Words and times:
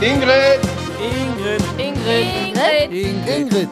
Ingrid. 0.00 0.60
Ingrid. 1.02 1.62
Ingrid. 1.76 2.92
Ingrid. 2.92 3.18
Ingrid. 3.26 3.68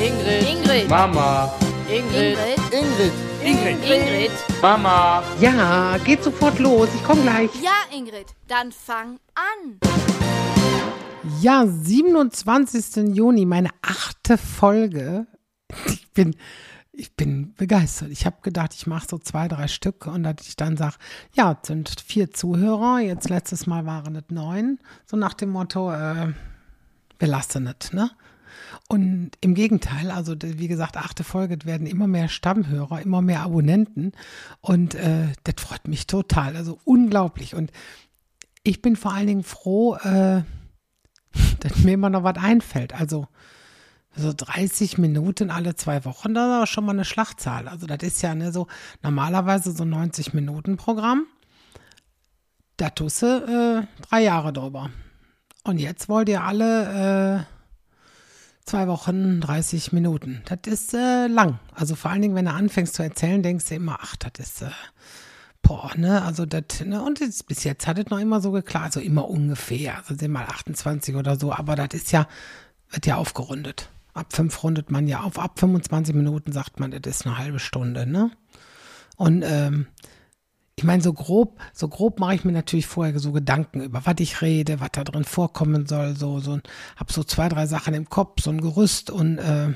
Ingrid. 0.00 0.48
Ingrid. 0.48 0.88
Mama. 0.88 1.52
Ingrid. 1.90 2.38
Ingrid. 2.72 3.12
Ingrid. 3.44 3.84
Ingrid. 3.84 4.30
Mama. 4.62 5.22
Ja, 5.38 5.98
geht 6.06 6.24
sofort 6.24 6.58
los. 6.58 6.88
Ich 6.94 7.04
komme 7.04 7.20
gleich. 7.20 7.50
Ja, 7.62 7.94
Ingrid, 7.94 8.28
dann 8.48 8.72
fang 8.72 9.18
an. 9.34 9.78
Ja, 11.42 11.66
27. 11.66 13.14
Juni, 13.14 13.44
meine 13.44 13.68
achte 13.82 14.38
Folge. 14.38 15.26
Ich 15.86 16.10
bin, 16.12 16.34
ich 17.00 17.16
bin 17.16 17.54
begeistert. 17.54 18.10
Ich 18.10 18.26
habe 18.26 18.36
gedacht, 18.42 18.74
ich 18.74 18.86
mache 18.86 19.06
so 19.08 19.18
zwei, 19.18 19.48
drei 19.48 19.68
Stück 19.68 20.06
und 20.06 20.22
dass 20.22 20.46
ich 20.46 20.56
dann 20.56 20.76
sage, 20.76 20.96
ja, 21.34 21.58
es 21.60 21.68
sind 21.68 21.88
vier 22.00 22.30
Zuhörer. 22.30 23.00
Jetzt 23.00 23.30
letztes 23.30 23.66
Mal 23.66 23.86
waren 23.86 24.14
es 24.16 24.24
neun. 24.28 24.78
So 25.06 25.16
nach 25.16 25.34
dem 25.34 25.48
Motto, 25.50 25.90
äh, 25.92 26.32
wir 27.18 27.28
lassen 27.28 27.66
es, 27.66 27.92
ne? 27.92 28.10
Und 28.88 29.30
im 29.40 29.54
Gegenteil, 29.54 30.10
also 30.10 30.34
wie 30.40 30.68
gesagt, 30.68 30.96
achte 30.96 31.24
Folge, 31.24 31.56
werden 31.64 31.86
immer 31.86 32.06
mehr 32.06 32.28
Stammhörer, 32.28 33.00
immer 33.00 33.22
mehr 33.22 33.40
Abonnenten 33.40 34.12
und 34.60 34.94
äh, 34.94 35.28
das 35.44 35.54
freut 35.58 35.88
mich 35.88 36.06
total, 36.06 36.56
also 36.56 36.78
unglaublich. 36.84 37.54
Und 37.54 37.72
ich 38.62 38.82
bin 38.82 38.96
vor 38.96 39.14
allen 39.14 39.28
Dingen 39.28 39.44
froh, 39.44 39.94
äh, 39.96 40.42
dass 41.60 41.78
mir 41.78 41.94
immer 41.94 42.10
noch 42.10 42.24
was 42.24 42.36
einfällt. 42.36 42.92
Also 42.92 43.28
so 44.16 44.32
30 44.36 44.98
Minuten 44.98 45.50
alle 45.50 45.76
zwei 45.76 46.04
Wochen, 46.04 46.34
das 46.34 46.64
ist 46.64 46.70
schon 46.70 46.84
mal 46.84 46.92
eine 46.92 47.04
Schlachtzahl. 47.04 47.68
Also 47.68 47.86
das 47.86 48.02
ist 48.02 48.22
ja 48.22 48.34
ne, 48.34 48.52
so 48.52 48.66
normalerweise 49.02 49.72
so 49.72 49.84
90 49.84 50.34
Minuten 50.34 50.76
Programm. 50.76 51.26
Da 52.76 52.90
tust 52.90 53.22
du 53.22 53.26
äh, 53.26 54.02
drei 54.08 54.22
Jahre 54.22 54.52
drüber. 54.52 54.90
Und 55.64 55.78
jetzt 55.78 56.08
wollt 56.08 56.28
ihr 56.28 56.42
alle 56.42 57.46
äh, 57.46 57.60
zwei 58.64 58.88
Wochen 58.88 59.40
30 59.40 59.92
Minuten. 59.92 60.42
Das 60.46 60.60
ist 60.66 60.94
äh, 60.94 61.26
lang. 61.26 61.58
Also 61.74 61.94
vor 61.94 62.10
allen 62.10 62.22
Dingen, 62.22 62.34
wenn 62.34 62.46
du 62.46 62.52
anfängst 62.52 62.94
zu 62.94 63.02
erzählen, 63.02 63.42
denkst 63.42 63.66
du 63.66 63.74
immer, 63.74 63.98
ach, 64.00 64.16
das 64.16 64.46
ist, 64.46 64.62
äh, 64.62 64.70
boah, 65.62 65.90
ne, 65.96 66.22
also 66.22 66.46
das, 66.46 66.80
ne, 66.84 67.02
und 67.02 67.20
das, 67.20 67.42
bis 67.42 67.64
jetzt 67.64 67.86
hat 67.86 67.98
es 67.98 68.06
noch 68.06 68.18
immer 68.18 68.40
so 68.40 68.50
geklappt, 68.50 68.86
also 68.86 69.00
immer 69.00 69.28
ungefähr, 69.28 69.98
also 69.98 70.16
sind 70.16 70.32
mal 70.32 70.44
28 70.44 71.14
oder 71.16 71.38
so, 71.38 71.52
aber 71.52 71.76
das 71.76 71.88
ist 71.92 72.12
ja, 72.12 72.26
wird 72.90 73.06
ja 73.06 73.16
aufgerundet. 73.16 73.90
Ab 74.14 74.32
fünf 74.32 74.62
rundet 74.62 74.90
man 74.90 75.06
ja 75.06 75.20
auf, 75.22 75.38
ab 75.38 75.58
25 75.58 76.14
Minuten 76.14 76.52
sagt 76.52 76.80
man, 76.80 76.90
das 76.90 77.00
ist 77.20 77.26
eine 77.26 77.38
halbe 77.38 77.58
Stunde, 77.58 78.06
ne? 78.06 78.30
Und 79.16 79.42
ähm, 79.42 79.86
ich 80.76 80.84
meine, 80.84 81.02
so 81.02 81.12
grob, 81.12 81.60
so 81.74 81.88
grob 81.88 82.20
mache 82.20 82.34
ich 82.34 82.44
mir 82.44 82.52
natürlich 82.52 82.86
vorher 82.86 83.18
so 83.18 83.32
Gedanken 83.32 83.82
über, 83.82 84.06
was 84.06 84.14
ich 84.18 84.40
rede, 84.40 84.80
was 84.80 84.88
da 84.92 85.04
drin 85.04 85.24
vorkommen 85.24 85.86
soll, 85.86 86.16
so, 86.16 86.40
so, 86.40 86.58
hab 86.96 87.12
so 87.12 87.22
zwei, 87.22 87.50
drei 87.50 87.66
Sachen 87.66 87.92
im 87.92 88.08
Kopf, 88.08 88.40
so 88.42 88.50
ein 88.50 88.62
Gerüst 88.62 89.10
und 89.10 89.36
äh, 89.38 89.74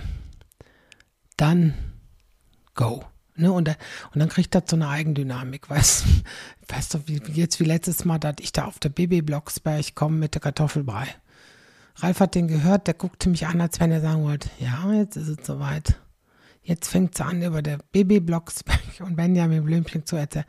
dann 1.36 1.74
go. 2.74 3.05
Ne, 3.36 3.52
und, 3.52 3.66
da- 3.66 3.77
und 4.12 4.20
dann 4.20 4.28
kriegt 4.28 4.55
das 4.55 4.62
so 4.68 4.77
eine 4.77 4.88
Eigendynamik, 4.88 5.68
weißt 5.70 6.06
weißt 6.68 6.94
du, 6.94 7.06
wie, 7.06 7.20
jetzt 7.32 7.60
wie 7.60 7.64
letztes 7.64 8.05
Mal, 8.05 8.18
dass 8.18 8.36
ich 8.40 8.52
da 8.52 8.64
auf 8.64 8.78
der 8.78 8.88
Babyblocksberg 8.88 9.94
komme 9.94 10.16
mit 10.16 10.34
der 10.34 10.40
Kartoffelbrei. 10.40 11.06
Ralf 11.97 12.20
hat 12.20 12.34
den 12.34 12.48
gehört, 12.48 12.87
der 12.87 12.95
guckte 12.95 13.28
mich 13.28 13.47
an, 13.47 13.61
als 13.61 13.81
wenn 13.81 13.92
er 13.92 14.00
sagen 14.00 14.25
wollte, 14.25 14.50
ja, 14.59 14.92
jetzt 14.92 15.17
ist 15.17 15.28
es 15.28 15.47
soweit. 15.47 16.01
Jetzt 16.62 16.89
fängt 16.89 17.14
es 17.14 17.20
an, 17.20 17.42
über 17.42 17.62
der 17.62 17.78
Babyblocksberg 17.92 18.81
und 19.01 19.17
Benjamin 19.17 19.64
Blümchen 19.64 20.06
zu 20.06 20.17
erzählen. 20.17 20.47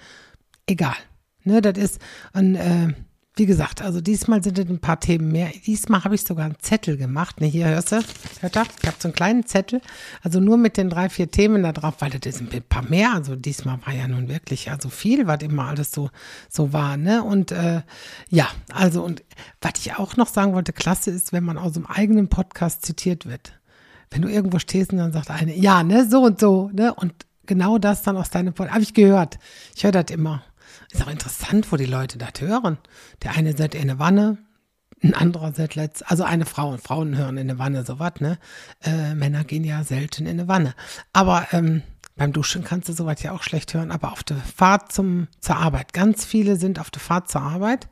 Egal. 0.65 0.95
Ne, 1.43 1.61
das 1.61 1.77
ist, 1.77 2.01
und 2.33 2.55
äh, 2.55 2.93
wie 3.37 3.45
gesagt, 3.45 3.81
also 3.81 3.99
diesmal 3.99 4.41
sind 4.41 4.57
es 4.57 4.69
ein 4.69 4.79
paar 4.79 4.99
Themen 4.99 5.29
mehr. 5.29 5.49
Diesmal 5.65 6.05
habe 6.05 6.15
ich 6.15 6.23
sogar 6.23 6.45
einen 6.45 6.59
Zettel 6.59 6.95
gemacht. 6.95 7.41
Ne, 7.41 7.47
hier 7.47 7.67
hörst 7.67 7.91
du, 7.91 8.01
hört 8.39 8.55
ihr? 8.55 8.63
Ich 8.81 8.87
habe 8.87 8.97
so 8.97 9.09
einen 9.09 9.15
kleinen 9.15 9.45
Zettel, 9.45 9.81
also 10.21 10.39
nur 10.39 10.55
mit 10.55 10.77
den 10.77 10.89
drei, 10.89 11.09
vier 11.09 11.29
Themen 11.29 11.61
da 11.63 11.73
drauf, 11.73 11.95
weil 11.99 12.11
das 12.11 12.21
ist 12.25 12.41
ein 12.41 12.63
paar 12.69 12.83
mehr. 12.83 13.13
Also 13.13 13.35
diesmal 13.35 13.79
war 13.85 13.93
ja 13.93 14.07
nun 14.07 14.29
wirklich 14.29 14.71
also 14.71 14.87
viel, 14.87 15.27
was 15.27 15.43
immer 15.43 15.65
alles 15.65 15.91
so, 15.91 16.09
so 16.49 16.71
war. 16.71 16.95
Ne? 16.95 17.23
Und 17.23 17.51
äh, 17.51 17.81
ja, 18.29 18.47
also 18.71 19.03
und 19.03 19.23
was 19.61 19.73
ich 19.79 19.95
auch 19.95 20.15
noch 20.15 20.27
sagen 20.27 20.53
wollte, 20.53 20.71
klasse 20.71 21.11
ist, 21.11 21.33
wenn 21.33 21.43
man 21.43 21.57
aus 21.57 21.73
dem 21.73 21.85
eigenen 21.85 22.29
Podcast 22.29 22.85
zitiert 22.85 23.25
wird. 23.25 23.59
Wenn 24.11 24.21
du 24.21 24.29
irgendwo 24.29 24.59
stehst 24.59 24.93
und 24.93 24.99
dann 24.99 25.11
sagt 25.11 25.29
eine, 25.29 25.53
ja, 25.53 25.83
ne, 25.83 26.07
so 26.09 26.21
und 26.21 26.39
so, 26.39 26.69
ne? 26.71 26.93
Und 26.93 27.13
genau 27.45 27.79
das 27.79 28.01
dann 28.03 28.15
aus 28.15 28.29
deinem 28.29 28.53
Podcast, 28.53 28.75
habe 28.75 28.83
ich 28.83 28.93
gehört. 28.93 29.39
Ich 29.75 29.83
höre 29.83 29.91
das 29.91 30.05
immer. 30.11 30.43
Ist 30.95 31.03
auch 31.03 31.11
interessant, 31.11 31.73
wo 31.73 31.75
die 31.75 31.83
Leute 31.83 32.17
das 32.17 32.39
hören. 32.39 32.77
Der 33.21 33.33
eine 33.35 33.51
sagt 33.51 33.75
in 33.75 33.81
eine 33.81 33.99
Wanne, 33.99 34.37
ein 35.03 35.13
anderer 35.13 35.51
sagt 35.51 35.75
letzt, 35.75 36.09
also 36.09 36.23
eine 36.23 36.45
Frau 36.45 36.69
und 36.69 36.81
Frauen 36.81 37.17
hören 37.17 37.35
in 37.35 37.49
eine 37.49 37.59
Wanne, 37.59 37.83
sowas, 37.83 38.13
ne? 38.21 38.39
Äh, 38.81 39.13
Männer 39.13 39.43
gehen 39.43 39.65
ja 39.65 39.83
selten 39.83 40.25
in 40.25 40.39
eine 40.39 40.47
Wanne. 40.47 40.73
Aber 41.11 41.49
ähm, 41.51 41.83
beim 42.15 42.31
Duschen 42.31 42.63
kannst 42.63 42.87
du 42.87 42.93
sowas 42.93 43.21
ja 43.23 43.33
auch 43.33 43.43
schlecht 43.43 43.73
hören, 43.73 43.91
aber 43.91 44.13
auf 44.13 44.23
der 44.23 44.37
Fahrt 44.37 44.93
zum, 44.93 45.27
zur 45.41 45.57
Arbeit. 45.57 45.91
Ganz 45.91 46.23
viele 46.23 46.55
sind 46.55 46.79
auf 46.79 46.91
der 46.91 47.01
Fahrt 47.01 47.29
zur 47.29 47.41
Arbeit 47.41 47.89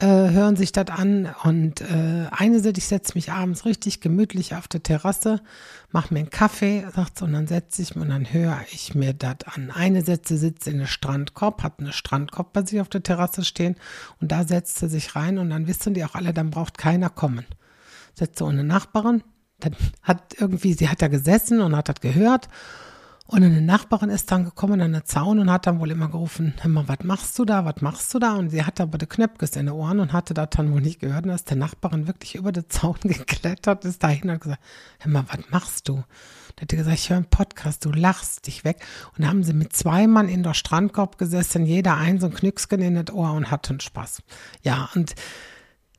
äh, 0.00 0.30
hören 0.30 0.56
sich 0.56 0.72
das 0.72 0.88
an 0.88 1.34
und 1.44 1.80
äh, 1.82 2.26
eine 2.30 2.60
sagt, 2.60 2.78
ich 2.78 2.86
setze 2.86 3.12
mich 3.14 3.30
abends 3.30 3.64
richtig 3.64 4.00
gemütlich 4.00 4.54
auf 4.54 4.66
der 4.66 4.82
Terrasse, 4.82 5.40
mache 5.90 6.12
mir 6.14 6.20
einen 6.20 6.30
Kaffee, 6.30 6.86
sagt 6.94 7.18
sie, 7.18 7.24
und 7.24 7.32
dann 7.32 7.46
setze 7.46 7.82
ich 7.82 7.94
mich 7.94 8.04
und 8.04 8.10
dann 8.10 8.32
höre 8.32 8.60
ich 8.72 8.94
mir 8.94 9.12
das 9.12 9.44
an. 9.44 9.70
Eine 9.70 10.02
Sätze 10.02 10.36
sitzt 10.36 10.66
in 10.66 10.74
einem 10.74 10.86
Strandkorb, 10.86 11.62
hat 11.62 11.80
eine 11.80 11.92
Strandkorb 11.92 12.52
bei 12.52 12.64
sich 12.64 12.80
auf 12.80 12.88
der 12.88 13.02
Terrasse 13.02 13.44
stehen 13.44 13.76
und 14.20 14.32
da 14.32 14.44
setzt 14.44 14.78
sie 14.78 14.88
sich 14.88 15.14
rein 15.16 15.38
und 15.38 15.50
dann 15.50 15.66
wissen 15.66 15.94
die 15.94 16.04
auch 16.04 16.14
alle, 16.14 16.32
dann 16.32 16.50
braucht 16.50 16.78
keiner 16.78 17.10
kommen. 17.10 17.44
Setzt 18.14 18.38
sie 18.38 18.44
ohne 18.44 18.64
Nachbarin, 18.64 19.22
dann 19.60 19.76
hat 20.02 20.34
irgendwie, 20.38 20.72
sie 20.72 20.88
hat 20.88 21.02
da 21.02 21.08
gesessen 21.08 21.60
und 21.60 21.76
hat 21.76 21.88
das 21.88 22.00
gehört 22.00 22.48
und 23.30 23.44
eine 23.44 23.62
Nachbarin 23.62 24.10
ist 24.10 24.32
dann 24.32 24.44
gekommen 24.44 24.80
an 24.80 24.92
den 24.92 25.04
Zaun 25.04 25.38
und 25.38 25.52
hat 25.52 25.68
dann 25.68 25.78
wohl 25.78 25.92
immer 25.92 26.08
gerufen, 26.08 26.54
hör 26.60 26.68
mal, 26.68 26.88
was 26.88 27.04
machst 27.04 27.38
du 27.38 27.44
da, 27.44 27.64
was 27.64 27.80
machst 27.80 28.12
du 28.12 28.18
da? 28.18 28.34
Und 28.34 28.50
sie 28.50 28.64
hatte 28.64 28.82
aber 28.82 28.98
die 28.98 29.06
Knöpfkes 29.06 29.54
in 29.54 29.66
den 29.66 29.74
Ohren 29.76 30.00
und 30.00 30.12
hatte 30.12 30.34
das 30.34 30.48
dann 30.50 30.72
wohl 30.72 30.80
nicht 30.80 30.98
gehört. 30.98 31.26
Und 31.26 31.30
ist 31.30 31.48
der 31.48 31.56
Nachbarin 31.56 32.08
wirklich 32.08 32.34
über 32.34 32.50
den 32.50 32.68
Zaun 32.68 32.96
geklettert, 33.02 33.84
ist 33.84 34.02
dahin 34.02 34.24
und 34.24 34.30
hat 34.32 34.40
gesagt, 34.40 34.62
hör 34.98 35.12
mal, 35.12 35.24
was 35.28 35.48
machst 35.50 35.88
du? 35.88 36.02
Da 36.56 36.62
hat 36.62 36.68
gesagt, 36.70 36.98
ich 36.98 37.08
höre 37.08 37.18
einen 37.18 37.26
Podcast, 37.26 37.84
du 37.84 37.92
lachst 37.92 38.48
dich 38.48 38.64
weg. 38.64 38.84
Und 39.16 39.22
da 39.24 39.28
haben 39.28 39.44
sie 39.44 39.52
mit 39.52 39.74
zwei 39.74 40.08
Mann 40.08 40.28
in 40.28 40.42
der 40.42 40.54
Strandkorb 40.54 41.16
gesessen, 41.16 41.66
jeder 41.66 41.96
ein 41.96 42.18
so 42.18 42.26
ein 42.26 42.34
Knücksken 42.34 42.82
in 42.82 42.96
das 42.96 43.14
Ohr 43.14 43.32
und 43.32 43.52
hatten 43.52 43.78
Spaß. 43.78 44.22
Ja, 44.62 44.90
und 44.96 45.14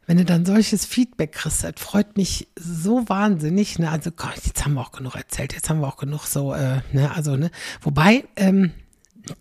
wenn 0.07 0.17
du 0.17 0.25
dann 0.25 0.45
solches 0.45 0.85
Feedback 0.85 1.33
kriegst, 1.33 1.63
das 1.63 1.73
freut 1.77 2.17
mich 2.17 2.47
so 2.57 3.07
wahnsinnig. 3.07 3.79
Ne? 3.79 3.89
Also 3.89 4.11
Gott, 4.11 4.41
jetzt 4.43 4.65
haben 4.65 4.73
wir 4.73 4.81
auch 4.81 4.91
genug 4.91 5.15
erzählt, 5.15 5.53
jetzt 5.53 5.69
haben 5.69 5.79
wir 5.79 5.87
auch 5.87 5.97
genug 5.97 6.25
so, 6.25 6.53
äh, 6.53 6.81
ne, 6.91 7.11
also, 7.15 7.37
ne, 7.37 7.51
wobei, 7.81 8.25
ähm, 8.35 8.71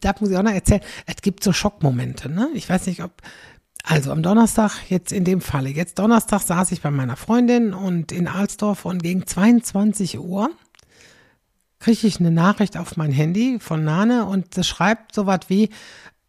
da 0.00 0.15
muss 0.21 0.31
ich 0.31 0.37
auch 0.37 0.43
noch 0.43 0.53
erzählen, 0.53 0.82
es 1.06 1.16
gibt 1.22 1.43
so 1.43 1.53
Schockmomente, 1.53 2.28
ne? 2.28 2.50
Ich 2.54 2.69
weiß 2.69 2.87
nicht, 2.87 3.03
ob, 3.03 3.22
also 3.82 4.12
am 4.12 4.22
Donnerstag, 4.22 4.91
jetzt 4.91 5.10
in 5.10 5.25
dem 5.25 5.41
Falle, 5.41 5.71
jetzt 5.71 5.98
Donnerstag 5.98 6.43
saß 6.43 6.72
ich 6.72 6.82
bei 6.82 6.91
meiner 6.91 7.16
Freundin 7.16 7.72
und 7.72 8.12
in 8.12 8.28
Alsdorf 8.28 8.84
und 8.84 9.03
gegen 9.03 9.27
22 9.27 10.19
Uhr 10.19 10.50
kriege 11.78 12.06
ich 12.06 12.21
eine 12.21 12.31
Nachricht 12.31 12.77
auf 12.77 12.98
mein 12.98 13.10
Handy 13.10 13.59
von 13.59 13.82
Nane 13.82 14.27
und 14.27 14.59
das 14.59 14.69
schreibt 14.69 15.15
so 15.15 15.27
was 15.27 15.41
wie, 15.48 15.71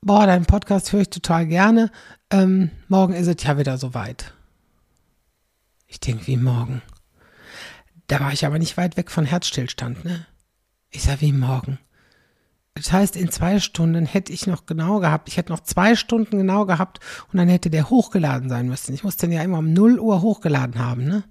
boah, 0.01 0.25
deinen 0.25 0.45
Podcast 0.45 0.91
höre 0.91 1.01
ich 1.01 1.09
total 1.09 1.45
gerne, 1.47 1.91
ähm, 2.31 2.71
morgen 2.87 3.13
ist 3.13 3.27
es 3.27 3.43
ja 3.43 3.57
wieder 3.57 3.77
soweit. 3.77 4.33
Ich 5.87 5.99
denke, 5.99 6.27
wie 6.27 6.37
morgen? 6.37 6.81
Da 8.07 8.19
war 8.19 8.33
ich 8.33 8.45
aber 8.45 8.59
nicht 8.59 8.77
weit 8.77 8.97
weg 8.97 9.11
von 9.11 9.25
Herzstillstand, 9.25 10.03
ne? 10.03 10.25
Ich 10.89 11.03
sag, 11.03 11.21
wie 11.21 11.31
morgen? 11.31 11.79
Das 12.73 12.91
heißt, 12.91 13.15
in 13.15 13.29
zwei 13.29 13.59
Stunden 13.59 14.05
hätte 14.05 14.33
ich 14.33 14.47
noch 14.47 14.65
genau 14.65 14.99
gehabt, 14.99 15.29
ich 15.29 15.37
hätte 15.37 15.51
noch 15.51 15.59
zwei 15.61 15.95
Stunden 15.95 16.37
genau 16.37 16.65
gehabt 16.65 16.99
und 17.31 17.37
dann 17.37 17.49
hätte 17.49 17.69
der 17.69 17.89
hochgeladen 17.89 18.49
sein 18.49 18.67
müssen. 18.67 18.93
Ich 18.93 19.03
musste 19.03 19.27
den 19.27 19.35
ja 19.35 19.43
immer 19.43 19.59
um 19.59 19.73
0 19.73 19.99
Uhr 19.99 20.21
hochgeladen 20.21 20.79
haben, 20.79 21.05
ne? 21.05 21.23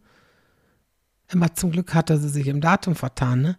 Immer 1.33 1.55
zum 1.55 1.71
Glück 1.71 1.95
hatte 1.95 2.19
sie 2.19 2.29
sich 2.29 2.47
im 2.47 2.61
Datum 2.61 2.95
vertan, 2.95 3.41
ne? 3.43 3.57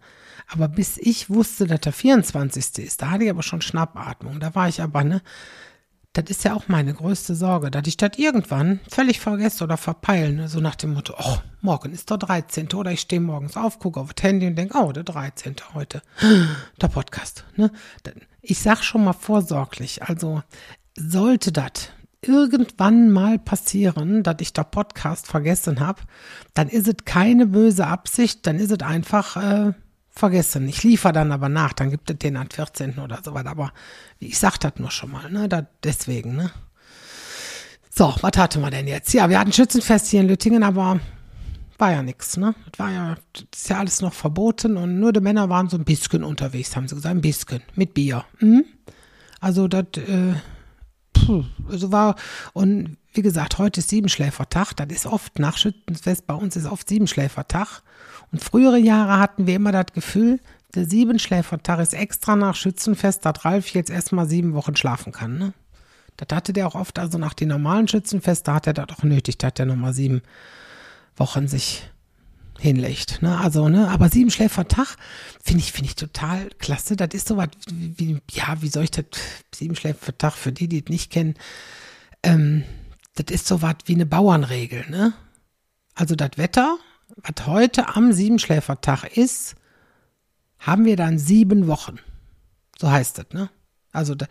Aber 0.54 0.68
bis 0.68 0.98
ich 0.98 1.30
wusste, 1.30 1.66
dass 1.66 1.80
der 1.80 1.94
24. 1.94 2.80
ist, 2.80 3.02
da 3.02 3.12
hatte 3.12 3.24
ich 3.24 3.30
aber 3.30 3.42
schon 3.42 3.62
Schnappatmung. 3.62 4.42
Da 4.42 4.54
war 4.54 4.68
ich 4.68 4.82
aber, 4.82 5.04
ne? 5.04 5.22
Das 6.12 6.26
ist 6.26 6.44
ja 6.44 6.54
auch 6.54 6.68
meine 6.68 6.94
größte 6.94 7.36
Sorge, 7.36 7.72
dass 7.72 7.88
ich 7.88 7.96
das 7.96 8.18
irgendwann 8.18 8.82
völlig 8.90 9.22
vergesse 9.22 9.64
oder 9.64 9.78
verpeile. 9.78 10.34
Ne? 10.34 10.48
So 10.50 10.60
nach 10.60 10.76
dem 10.76 10.94
Motto, 10.94 11.16
oh, 11.18 11.38
morgen 11.62 11.94
ist 11.94 12.10
der 12.10 12.18
13. 12.18 12.74
Oder 12.74 12.92
ich 12.92 13.00
stehe 13.00 13.22
morgens 13.22 13.56
auf, 13.56 13.80
gucke 13.80 14.02
auf 14.02 14.14
das 14.14 14.24
Handy 14.24 14.46
und 14.46 14.58
denke, 14.58 14.78
oh, 14.78 14.92
der 14.92 15.04
13. 15.04 15.56
heute. 15.74 16.02
Der 16.82 16.90
Podcast. 16.90 17.46
Ne? 17.56 17.72
Ich 18.42 18.60
sag 18.60 18.84
schon 18.84 19.06
mal 19.06 19.14
vorsorglich, 19.14 20.04
also 20.04 20.44
sollte 20.98 21.54
das 21.54 21.92
irgendwann 22.22 23.10
mal 23.10 23.40
passieren, 23.40 24.24
dass 24.24 24.36
ich 24.42 24.52
der 24.52 24.66
Podcast 24.66 25.28
vergessen 25.28 25.80
habe, 25.80 26.02
dann 26.54 26.68
ist 26.68 26.90
es 26.90 27.06
keine 27.06 27.46
böse 27.46 27.88
Absicht, 27.88 28.46
dann 28.46 28.60
ist 28.60 28.72
es 28.72 28.82
einfach 28.82 29.38
äh, 29.38 29.74
vergessen. 30.22 30.70
Ich 30.70 30.84
liefere 30.84 31.14
dann 31.14 31.32
aber 31.32 31.50
nach, 31.50 31.74
dann 31.74 31.90
gibt 31.90 32.10
es 32.10 32.18
den 32.18 32.38
an 32.38 32.50
14. 32.50 33.00
oder 33.00 33.20
so 33.24 33.34
weiter. 33.34 33.50
Aber 33.50 33.74
ich 34.20 34.38
sag 34.38 34.58
das 34.60 34.74
nur 34.78 34.92
schon 34.92 35.12
mal, 35.12 35.30
ne? 35.30 35.50
Da, 35.50 35.68
deswegen, 35.84 36.36
ne? 36.36 36.52
So, 37.90 38.16
was 38.22 38.38
hatten 38.38 38.62
wir 38.62 38.70
denn 38.70 38.88
jetzt? 38.88 39.12
Ja, 39.14 39.30
wir 39.30 39.40
hatten 39.40 39.52
Schützenfest 39.52 40.08
hier 40.08 40.22
in 40.22 40.28
Lüttingen, 40.28 40.64
aber 40.64 41.00
war 41.78 41.92
ja 41.92 42.04
nichts, 42.04 42.38
ne? 42.38 42.54
Das 42.72 42.80
war 42.80 42.92
ja, 42.92 43.16
das 43.34 43.46
ist 43.54 43.70
ja 43.70 43.80
alles 43.80 44.02
noch 44.02 44.14
verboten 44.14 44.78
und 44.78 45.00
nur 45.00 45.12
die 45.12 45.20
Männer 45.20 45.50
waren 45.50 45.68
so 45.68 45.78
ein 45.78 45.84
bisschen 45.84 46.24
unterwegs, 46.24 46.76
haben 46.76 46.88
sie 46.88 46.96
gesagt, 46.96 47.16
ein 47.16 47.22
bisschen, 47.22 47.64
mit 47.76 47.96
Bier. 47.96 48.24
Hm? 48.38 48.64
Also 49.40 49.68
das, 49.68 49.88
äh, 49.98 50.36
puh, 51.14 51.44
also 51.68 51.92
war, 51.92 52.16
und 52.54 52.98
wie 53.14 53.24
gesagt, 53.24 53.58
heute 53.58 53.80
ist 53.80 53.90
Siebenschläfertag, 53.90 54.74
das 54.76 54.88
ist 54.90 55.08
oft 55.08 55.40
nach 55.40 55.58
Schützenfest, 55.58 56.28
bei 56.28 56.36
uns 56.36 56.56
ist 56.56 56.68
oft 56.68 56.88
Siebenschläfertag. 56.88 57.82
Und 58.32 58.44
frühere 58.44 58.78
Jahre 58.78 59.20
hatten 59.20 59.48
wir 59.48 59.56
immer 59.56 59.72
das 59.72 59.88
Gefühl, 59.94 60.40
der 60.74 60.86
Siebenschläfertag 60.86 61.80
ist 61.80 61.94
extra 61.94 62.36
nach 62.36 62.56
Schützenfest, 62.56 63.26
dass 63.26 63.44
Ralf 63.44 63.70
jetzt 63.74 63.90
erstmal 63.90 64.28
sieben 64.28 64.54
Wochen 64.54 64.76
schlafen 64.76 65.12
kann, 65.12 65.38
ne? 65.38 65.54
Das 66.18 66.36
hatte 66.36 66.54
der 66.54 66.68
auch 66.68 66.76
oft, 66.76 67.00
also 67.00 67.18
nach 67.18 67.34
den 67.34 67.48
normalen 67.48 67.88
Schützenfesten 67.88 68.54
hat 68.54 68.68
er 68.68 68.74
das 68.74 68.90
auch 68.90 69.04
nötig, 69.04 69.38
dass 69.38 69.56
der 69.56 69.66
nochmal 69.66 69.94
sieben 69.94 70.22
Wochen 71.16 71.48
sich 71.48 71.90
hinlegt. 72.60 73.22
Ne? 73.22 73.38
Also, 73.40 73.70
ne, 73.70 73.90
aber 73.90 74.10
sieben 74.10 74.30
Schläfertag 74.30 74.98
finde 75.44 75.64
ich, 75.64 75.72
finde 75.72 75.90
ich 75.90 75.96
total 75.96 76.50
klasse. 76.60 76.96
Das 76.96 77.10
ist 77.14 77.28
so 77.28 77.38
was 77.38 77.50
wie, 77.72 78.20
ja, 78.30 78.62
wie 78.62 78.68
soll 78.68 78.84
ich 78.84 78.92
das, 78.92 79.06
sieben 79.54 79.76
Schläfertag 79.76 80.34
für 80.34 80.52
die, 80.52 80.68
die 80.68 80.84
es 80.84 80.90
nicht 80.90 81.12
kennen, 81.12 81.36
ähm, 82.24 82.64
das 83.16 83.34
ist 83.34 83.48
so 83.48 83.62
was 83.62 83.76
wie 83.86 83.96
eine 83.96 84.06
Bauernregel, 84.06 84.90
ne? 84.90 85.14
Also 85.96 86.16
das 86.16 86.32
Wetter, 86.36 86.78
was 87.18 87.48
heute 87.48 87.96
am 87.96 88.14
Siebenschläfertag 88.14 89.18
ist, 89.18 89.56
haben 90.60 90.86
wir 90.86 90.96
dann 90.96 91.18
sieben 91.18 91.68
Wochen. 91.68 92.00
So 92.78 92.90
heißt 92.90 93.18
das, 93.18 93.26
ne? 93.34 93.50
Also 93.92 94.16
da, 94.16 94.28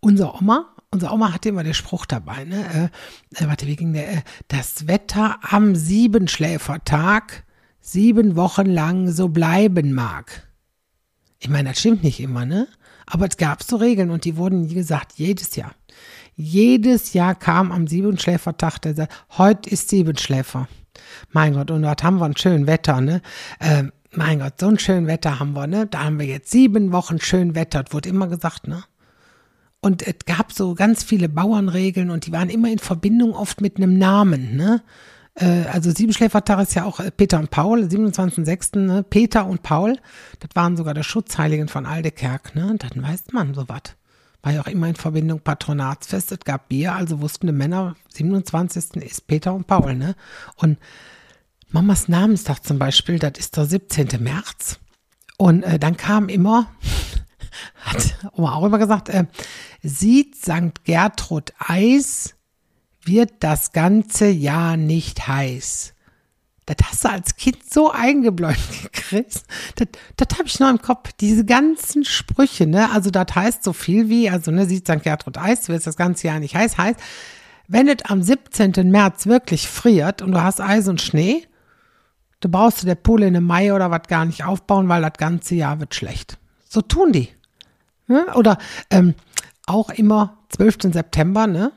unser 0.00 0.34
Oma, 0.34 0.74
unsere 0.90 1.12
Oma 1.12 1.32
hatte 1.32 1.50
immer 1.50 1.64
den 1.64 1.74
Spruch 1.74 2.06
dabei, 2.06 2.44
ne? 2.44 2.90
Äh, 3.34 3.44
äh, 3.44 3.48
warte, 3.48 3.66
wie 3.66 3.76
ging 3.76 3.92
der? 3.92 4.12
Äh, 4.12 4.22
das 4.48 4.86
Wetter 4.86 5.38
am 5.42 5.74
Siebenschläfertag 5.74 7.44
sieben 7.80 8.36
Wochen 8.36 8.66
lang 8.66 9.10
so 9.10 9.28
bleiben 9.28 9.92
mag. 9.92 10.48
Ich 11.38 11.48
meine, 11.48 11.70
das 11.70 11.80
stimmt 11.80 12.02
nicht 12.02 12.20
immer, 12.20 12.46
ne? 12.46 12.66
Aber 13.06 13.26
es 13.28 13.36
gab 13.36 13.62
so 13.62 13.76
Regeln 13.76 14.10
und 14.10 14.24
die 14.24 14.36
wurden, 14.36 14.70
wie 14.70 14.74
gesagt, 14.74 15.12
jedes 15.16 15.56
Jahr. 15.56 15.74
Jedes 16.36 17.12
Jahr 17.12 17.34
kam 17.34 17.70
am 17.70 17.86
Siebenschläfertag 17.86 18.78
der 18.78 18.94
sagt, 18.94 19.12
heute 19.36 19.70
ist 19.70 19.90
Siebenschläfer. 19.90 20.68
Mein 21.30 21.54
Gott, 21.54 21.70
und 21.70 21.82
dort 21.82 22.02
haben 22.02 22.18
wir 22.18 22.26
ein 22.26 22.36
schönes 22.36 22.66
Wetter, 22.66 23.00
ne? 23.00 23.20
Äh, 23.58 23.84
mein 24.12 24.38
Gott, 24.38 24.54
so 24.60 24.68
ein 24.68 24.78
schönes 24.78 25.08
Wetter 25.08 25.40
haben 25.40 25.54
wir, 25.54 25.66
ne? 25.66 25.86
Da 25.86 26.04
haben 26.04 26.18
wir 26.18 26.26
jetzt 26.26 26.50
sieben 26.50 26.92
Wochen 26.92 27.20
schön 27.20 27.54
Wetter, 27.54 27.82
das 27.82 27.92
wurde 27.92 28.08
immer 28.08 28.28
gesagt, 28.28 28.68
ne? 28.68 28.84
Und 29.80 30.06
es 30.06 30.24
gab 30.24 30.52
so 30.52 30.74
ganz 30.74 31.04
viele 31.04 31.28
Bauernregeln 31.28 32.10
und 32.10 32.26
die 32.26 32.32
waren 32.32 32.48
immer 32.48 32.70
in 32.70 32.78
Verbindung 32.78 33.34
oft 33.34 33.60
mit 33.60 33.76
einem 33.76 33.98
Namen, 33.98 34.56
ne? 34.56 34.82
Äh, 35.34 35.64
also 35.72 35.90
Siebenschläfertag 35.90 36.60
ist 36.60 36.74
ja 36.74 36.84
auch 36.84 37.00
äh, 37.00 37.10
Peter 37.10 37.38
und 37.38 37.50
Paul, 37.50 37.82
27.06., 37.82 38.78
ne? 38.78 39.02
Peter 39.02 39.46
und 39.46 39.62
Paul, 39.62 39.98
das 40.40 40.50
waren 40.54 40.76
sogar 40.76 40.94
der 40.94 41.02
Schutzheiligen 41.02 41.68
von 41.68 41.86
Aldekerk, 41.86 42.54
ne? 42.54 42.76
Dann 42.78 43.02
weiß 43.02 43.24
man 43.32 43.54
sowas. 43.54 43.82
War 44.44 44.52
ja 44.52 44.60
auch 44.60 44.66
immer 44.66 44.88
in 44.88 44.94
Verbindung 44.94 45.40
Patronatsfest, 45.40 46.30
es 46.30 46.40
gab 46.40 46.68
Bier, 46.68 46.94
also 46.94 47.22
wussten 47.22 47.46
die 47.46 47.52
Männer, 47.54 47.96
27. 48.10 48.96
ist 49.02 49.26
Peter 49.26 49.54
und 49.54 49.66
Paul, 49.66 49.94
ne? 49.94 50.16
Und 50.56 50.78
Mamas 51.70 52.08
Namenstag 52.08 52.62
zum 52.62 52.78
Beispiel, 52.78 53.18
das 53.18 53.32
ist 53.38 53.56
der 53.56 53.64
17. 53.64 54.22
März. 54.22 54.80
Und 55.38 55.62
äh, 55.62 55.78
dann 55.78 55.96
kam 55.96 56.28
immer, 56.28 56.70
hat 57.80 58.18
Oma 58.32 58.52
auch 58.52 58.66
immer 58.66 58.76
gesagt, 58.76 59.08
äh, 59.08 59.24
sieht 59.82 60.36
St. 60.36 60.84
Gertrud 60.84 61.54
Eis, 61.58 62.34
wird 63.02 63.32
das 63.40 63.72
ganze 63.72 64.28
Jahr 64.28 64.76
nicht 64.76 65.26
heiß. 65.26 65.93
Das 66.66 66.76
hast 66.82 67.04
du 67.04 67.08
als 67.10 67.36
Kind 67.36 67.58
so 67.70 67.90
eingebläut 67.90 68.56
gekriegt. 68.82 69.42
Das, 69.76 69.88
das 70.16 70.38
habe 70.38 70.48
ich 70.48 70.58
noch 70.60 70.70
im 70.70 70.80
Kopf. 70.80 71.12
Diese 71.20 71.44
ganzen 71.44 72.04
Sprüche, 72.04 72.66
ne? 72.66 72.90
Also 72.90 73.10
das 73.10 73.26
heißt 73.34 73.64
so 73.64 73.72
viel 73.72 74.08
wie, 74.08 74.30
also 74.30 74.50
ne, 74.50 74.66
sieht 74.66 74.88
St. 74.88 75.02
Gertrud 75.02 75.38
Eis, 75.38 75.68
wird 75.68 75.86
das 75.86 75.96
ganze 75.96 76.28
Jahr 76.28 76.40
nicht 76.40 76.54
heiß, 76.54 76.78
heißt, 76.78 77.00
wenn 77.68 77.88
es 77.88 78.04
am 78.04 78.22
17. 78.22 78.90
März 78.90 79.26
wirklich 79.26 79.68
friert 79.68 80.22
und 80.22 80.32
du 80.32 80.42
hast 80.42 80.60
Eis 80.60 80.88
und 80.88 81.00
Schnee, 81.00 81.46
du 82.40 82.48
brauchst 82.48 82.82
du 82.82 82.86
der 82.86 82.94
Pool 82.94 83.22
in 83.22 83.42
Mai 83.42 83.72
oder 83.72 83.90
was 83.90 84.02
gar 84.08 84.24
nicht 84.24 84.44
aufbauen, 84.44 84.88
weil 84.88 85.02
das 85.02 85.14
ganze 85.16 85.54
Jahr 85.54 85.80
wird 85.80 85.94
schlecht. 85.94 86.38
So 86.68 86.82
tun 86.82 87.12
die. 87.12 87.28
Ne? 88.06 88.26
Oder 88.34 88.58
ähm, 88.90 89.14
auch 89.66 89.90
immer 89.90 90.38
12. 90.50 90.92
September, 90.92 91.46
ne? 91.46 91.72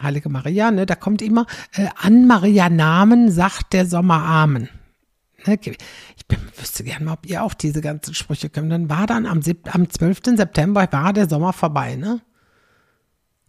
Heilige 0.00 0.28
Maria, 0.28 0.70
ne? 0.70 0.86
Da 0.86 0.94
kommt 0.94 1.22
immer 1.22 1.46
äh, 1.72 1.88
an 1.96 2.26
Maria 2.26 2.68
Namen 2.68 3.30
sagt 3.30 3.72
der 3.72 3.86
Sommer 3.86 4.22
Amen. 4.22 4.68
Ne? 5.46 5.58
Ich 6.16 6.26
bin, 6.26 6.38
wüsste 6.56 6.84
gerne 6.84 7.04
mal, 7.04 7.12
ob 7.14 7.26
ihr 7.26 7.42
auch 7.42 7.54
diese 7.54 7.80
ganzen 7.80 8.14
Sprüche 8.14 8.48
könnt. 8.48 8.72
Dann 8.72 8.88
war 8.88 9.06
dann 9.06 9.26
am, 9.26 9.40
am 9.70 9.90
12. 9.90 10.36
September 10.36 10.88
war 10.90 11.12
der 11.12 11.28
Sommer 11.28 11.52
vorbei, 11.52 11.96
ne? 11.96 12.20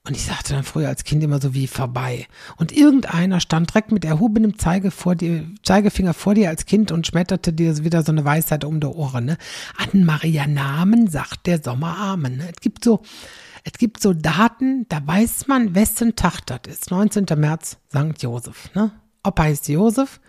Und 0.07 0.15
ich 0.15 0.25
sagte 0.25 0.53
dann 0.53 0.63
früher 0.63 0.87
als 0.87 1.03
Kind 1.03 1.23
immer 1.23 1.41
so 1.41 1.55
wie 1.55 1.65
vorbei. 1.65 2.27
Und 2.57 2.71
irgendeiner 2.71 3.39
stand 3.39 3.71
direkt 3.71 3.91
mit 3.91 4.05
erhobenem 4.05 4.59
Zeige 4.59 4.91
vor 4.91 5.15
dir, 5.15 5.47
Zeigefinger 5.63 6.13
vor 6.13 6.35
dir 6.35 6.49
als 6.49 6.67
Kind 6.67 6.91
und 6.91 7.07
schmetterte 7.07 7.53
dir 7.53 7.83
wieder 7.83 8.03
so 8.03 8.11
eine 8.11 8.23
Weisheit 8.23 8.65
um 8.65 8.79
die 8.79 8.85
Ohren. 8.85 9.25
Ne? 9.25 9.37
An 9.77 10.05
Maria 10.05 10.45
Namen 10.45 11.07
sagt 11.07 11.47
der 11.47 11.59
Sommer 11.63 11.97
Amen. 11.97 12.37
Ne? 12.37 12.49
Es 12.53 12.61
gibt 12.61 12.83
so, 12.83 13.01
es 13.65 13.73
gibt 13.79 13.99
so 13.99 14.13
Daten, 14.13 14.87
da 14.89 15.05
weiß 15.05 15.47
man, 15.47 15.73
wessen 15.73 16.15
Tag 16.15 16.41
das 16.45 16.61
ist. 16.67 16.91
19. 16.91 17.25
März, 17.35 17.77
St. 17.89 18.21
Josef. 18.21 18.73
Ne? 18.75 18.91
Opa 19.23 19.43
heißt 19.43 19.67
Josef. 19.69 20.21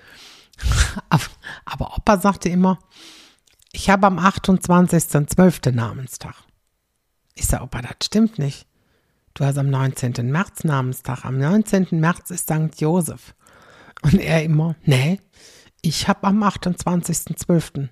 Aber 1.66 1.96
Opa 1.98 2.16
sagte 2.18 2.48
immer, 2.48 2.78
ich 3.72 3.90
habe 3.90 4.06
am 4.06 4.18
28.12. 4.18 5.70
Namenstag. 5.72 6.34
Ich 7.34 7.46
sage, 7.46 7.64
Opa, 7.64 7.82
das 7.82 7.96
stimmt 8.02 8.38
nicht. 8.38 8.66
Du 9.34 9.44
hast 9.44 9.58
am 9.58 9.68
19. 9.68 10.14
März 10.30 10.64
Namenstag. 10.64 11.26
Am 11.26 11.38
19. 11.38 11.88
März 11.90 12.30
ist 12.30 12.44
St. 12.44 12.80
Josef. 12.80 13.34
Und 14.00 14.14
er 14.14 14.44
immer, 14.44 14.76
nee, 14.84 15.20
ich 15.82 16.08
habe 16.08 16.26
am 16.26 16.42
28.12. 16.42 17.90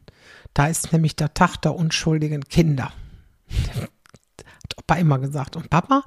Da 0.55 0.69
ist 0.69 0.91
nämlich 0.91 1.17
der 1.17 1.35
Tag 1.35 1.59
der 1.59 1.75
unschuldigen 1.75 2.45
Kinder. 2.45 2.95
Opa 4.77 4.97
immer 4.97 5.19
gesagt. 5.19 5.57
Und 5.57 5.71
Papa, 5.71 6.03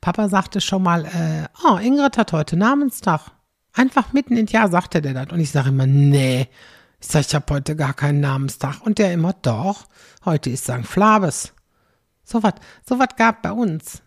Papa 0.00 0.28
sagte 0.28 0.60
schon 0.60 0.82
mal, 0.82 1.04
äh, 1.04 1.48
oh, 1.64 1.76
Ingrid 1.76 2.18
hat 2.18 2.32
heute 2.32 2.56
Namenstag. 2.56 3.30
Einfach 3.72 4.12
mitten 4.12 4.36
ins 4.36 4.52
Jahr 4.52 4.68
sagte 4.68 5.00
der 5.00 5.14
das. 5.14 5.32
Und 5.32 5.40
ich 5.40 5.50
sage 5.50 5.68
immer, 5.68 5.86
nee. 5.86 6.48
Ich 7.00 7.08
sage, 7.08 7.26
ich 7.28 7.34
habe 7.34 7.54
heute 7.54 7.76
gar 7.76 7.94
keinen 7.94 8.20
Namenstag. 8.20 8.80
Und 8.82 8.98
der 8.98 9.12
immer, 9.12 9.32
doch, 9.32 9.86
heute 10.24 10.50
ist 10.50 10.64
St. 10.64 10.84
Flabes. 10.84 11.52
So 12.24 12.42
was 12.42 12.54
so 12.88 12.98
wat 12.98 13.16
gab 13.16 13.42
bei 13.42 13.52
uns. 13.52 14.02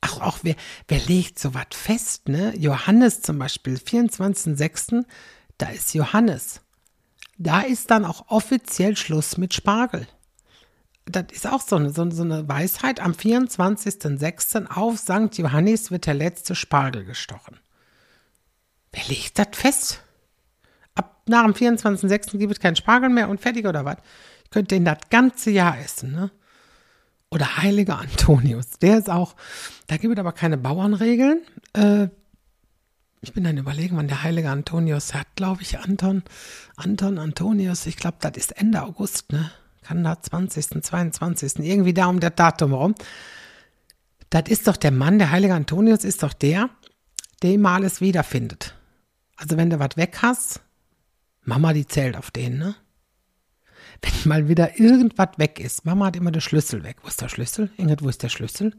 Ach, 0.00 0.20
auch 0.20 0.38
wer, 0.42 0.54
wer 0.88 1.00
legt 1.00 1.38
so 1.38 1.54
was 1.54 1.66
fest, 1.72 2.28
ne? 2.28 2.56
Johannes 2.56 3.22
zum 3.22 3.38
Beispiel, 3.38 3.76
24.06., 3.76 5.04
da 5.58 5.68
ist 5.68 5.94
Johannes. 5.94 6.62
Da 7.36 7.60
ist 7.60 7.90
dann 7.90 8.04
auch 8.04 8.28
offiziell 8.28 8.96
Schluss 8.96 9.36
mit 9.36 9.52
Spargel. 9.52 10.06
Das 11.10 11.26
ist 11.32 11.46
auch 11.46 11.60
so 11.60 11.76
eine, 11.76 11.90
so 11.90 12.02
eine 12.02 12.48
Weisheit. 12.48 13.00
Am 13.00 13.12
24.06. 13.12 14.66
auf 14.68 14.98
St. 14.98 15.38
Johannes 15.38 15.90
wird 15.90 16.06
der 16.06 16.14
letzte 16.14 16.54
Spargel 16.54 17.04
gestochen. 17.04 17.58
Wer 18.92 19.04
legt 19.08 19.38
das 19.38 19.48
fest? 19.52 20.02
Ab 20.94 21.22
nach 21.26 21.44
dem 21.44 21.54
24.06. 21.54 22.38
gibt 22.38 22.52
es 22.52 22.60
keinen 22.60 22.76
Spargel 22.76 23.08
mehr 23.08 23.28
und 23.28 23.40
fertig 23.40 23.66
oder 23.66 23.84
was? 23.84 23.96
Ich 24.44 24.50
könnte 24.50 24.74
den 24.74 24.84
das 24.84 24.98
ganze 25.10 25.50
Jahr 25.50 25.78
essen, 25.78 26.12
ne? 26.12 26.30
Oder 27.32 27.58
Heiliger 27.58 27.98
Antonius. 27.98 28.78
Der 28.80 28.98
ist 28.98 29.08
auch, 29.08 29.36
da 29.86 29.96
gibt 29.96 30.14
es 30.14 30.18
aber 30.18 30.32
keine 30.32 30.58
Bauernregeln. 30.58 31.42
Äh, 31.74 32.08
ich 33.20 33.32
bin 33.32 33.44
dann 33.44 33.58
überlegen, 33.58 33.96
wann 33.96 34.08
der 34.08 34.22
Heilige 34.22 34.50
Antonius 34.50 35.14
hat, 35.14 35.28
glaube 35.36 35.62
ich, 35.62 35.78
Anton, 35.78 36.24
Anton 36.76 37.18
Antonius. 37.18 37.86
Ich 37.86 37.96
glaube, 37.96 38.16
das 38.20 38.32
ist 38.36 38.52
Ende 38.52 38.82
August, 38.82 39.30
ne? 39.32 39.52
Da 39.90 40.20
20., 40.20 40.82
22., 40.82 41.58
irgendwie 41.58 41.94
da 41.94 42.06
um 42.06 42.20
das 42.20 42.34
Datum 42.36 42.72
rum. 42.72 42.94
Das 44.30 44.44
ist 44.48 44.68
doch 44.68 44.76
der 44.76 44.92
Mann, 44.92 45.18
der 45.18 45.30
Heilige 45.30 45.54
Antonius 45.54 46.04
ist 46.04 46.22
doch 46.22 46.32
der, 46.32 46.70
der 47.42 47.52
immer 47.54 47.70
alles 47.70 48.00
wiederfindet. 48.00 48.74
Also 49.36 49.56
wenn 49.56 49.70
du 49.70 49.78
was 49.78 49.96
weg 49.96 50.18
hast, 50.22 50.60
Mama, 51.42 51.72
die 51.72 51.86
zählt 51.86 52.16
auf 52.16 52.30
den, 52.30 52.58
ne? 52.58 52.74
wenn 54.02 54.12
mal 54.28 54.48
wieder 54.48 54.78
irgendwas 54.78 55.30
weg 55.38 55.60
ist. 55.60 55.84
Mama 55.84 56.06
hat 56.06 56.16
immer 56.16 56.30
den 56.30 56.40
Schlüssel 56.40 56.82
weg. 56.82 56.98
Wo 57.02 57.08
ist 57.08 57.20
der 57.20 57.28
Schlüssel? 57.28 57.70
Ingrid, 57.76 58.02
wo 58.02 58.08
ist 58.08 58.22
der 58.22 58.28
Schlüssel? 58.28 58.74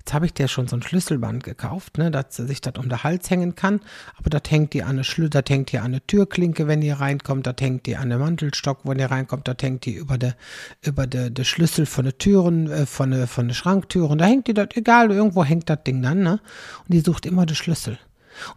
Jetzt 0.00 0.14
habe 0.14 0.24
ich 0.24 0.32
dir 0.32 0.48
schon 0.48 0.66
so 0.66 0.76
ein 0.76 0.82
Schlüsselband 0.82 1.44
gekauft, 1.44 1.98
ne, 1.98 2.10
dass 2.10 2.34
sich 2.34 2.62
das 2.62 2.72
um 2.78 2.88
den 2.88 3.02
Hals 3.02 3.28
hängen 3.28 3.54
kann. 3.54 3.80
Aber 4.16 4.30
das 4.30 4.42
hängt 4.48 4.72
dir 4.72 4.86
an 4.86 4.92
eine 4.92 5.04
Schlü 5.04 5.28
das 5.28 5.44
hängt 5.48 5.72
dir 5.72 5.80
an 5.80 5.88
eine 5.88 6.06
Türklinke, 6.06 6.66
wenn 6.66 6.80
ihr 6.80 6.94
reinkommt, 6.94 7.46
das 7.46 7.56
hängt 7.60 7.84
dir 7.84 8.00
an 8.00 8.08
den 8.08 8.18
Mantelstock, 8.18 8.80
wenn 8.84 8.98
ihr 8.98 9.10
reinkommt, 9.10 9.46
das 9.46 9.56
hängt 9.60 9.84
dir 9.84 10.00
über 10.00 10.16
der 10.16 10.36
über 10.82 11.06
der 11.06 11.28
de 11.28 11.44
Schlüssel 11.44 11.84
von 11.84 12.06
den 12.06 12.16
Türen, 12.16 12.70
äh, 12.70 12.86
von 12.86 13.10
der 13.10 13.26
von 13.26 13.48
der 13.48 13.54
Schranktüren. 13.54 14.16
Da 14.16 14.24
hängt 14.24 14.46
dir 14.46 14.54
das, 14.54 14.68
egal, 14.74 15.10
irgendwo 15.10 15.44
hängt 15.44 15.68
das 15.68 15.82
Ding 15.84 16.00
dann, 16.00 16.22
ne? 16.22 16.40
Und 16.80 16.94
die 16.94 17.00
sucht 17.00 17.26
immer 17.26 17.44
den 17.44 17.56
Schlüssel. 17.56 17.98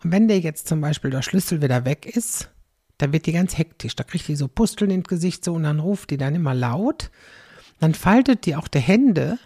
Und 0.01 0.13
wenn 0.13 0.29
der 0.29 0.39
jetzt 0.39 0.69
zum 0.69 0.79
Beispiel 0.79 1.11
der 1.11 1.23
Schlüssel 1.23 1.61
wieder 1.61 1.83
weg 1.83 2.05
ist, 2.05 2.49
dann 2.97 3.11
wird 3.11 3.25
die 3.25 3.33
ganz 3.33 3.57
hektisch. 3.57 3.97
Da 3.97 4.05
kriegt 4.05 4.29
die 4.29 4.37
so 4.37 4.47
Pusteln 4.47 4.91
ins 4.91 5.09
Gesicht 5.09 5.43
so 5.43 5.53
und 5.53 5.63
dann 5.63 5.79
ruft 5.79 6.09
die 6.09 6.17
dann 6.17 6.35
immer 6.35 6.53
laut. 6.53 7.11
Dann 7.81 7.93
faltet 7.93 8.45
die 8.45 8.55
auch 8.55 8.69
die 8.69 8.79
Hände 8.79 9.39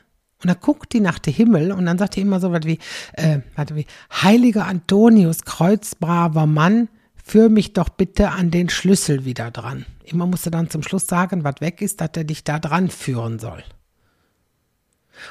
und 0.44 0.48
dann 0.50 0.58
guckt 0.62 0.94
die 0.94 1.00
nach 1.00 1.20
dem 1.20 1.34
Himmel 1.34 1.72
und 1.72 1.86
dann 1.86 1.98
sagt 1.98 2.16
die 2.16 2.22
immer 2.22 2.40
so 2.40 2.52
was 2.52 2.66
wie, 2.66 2.80
äh, 3.14 3.40
warte, 3.56 3.76
wie, 3.76 3.86
Heiliger 4.12 4.66
Antonius, 4.66 5.44
kreuzbraver 5.46 6.46
Mann, 6.46 6.90
führ 7.16 7.50
mich 7.50 7.74
doch 7.74 7.90
bitte 7.90 8.32
an 8.32 8.52
den 8.52 8.70
Schlüssel 8.70 9.26
wieder 9.26 9.52
dran. 9.52 9.86
Immer 10.04 10.28
musst 10.28 10.46
du 10.46 10.50
dann 10.50 10.70
zum 10.70 10.84
Schluss 10.84 11.08
sagen, 11.08 11.44
was 11.44 11.56
weg 11.60 11.82
ist, 11.82 12.00
dass 12.00 12.12
er 12.16 12.24
dich 12.24 12.44
da 12.44 12.60
dran 12.60 12.90
führen 12.90 13.40
soll. 13.40 13.64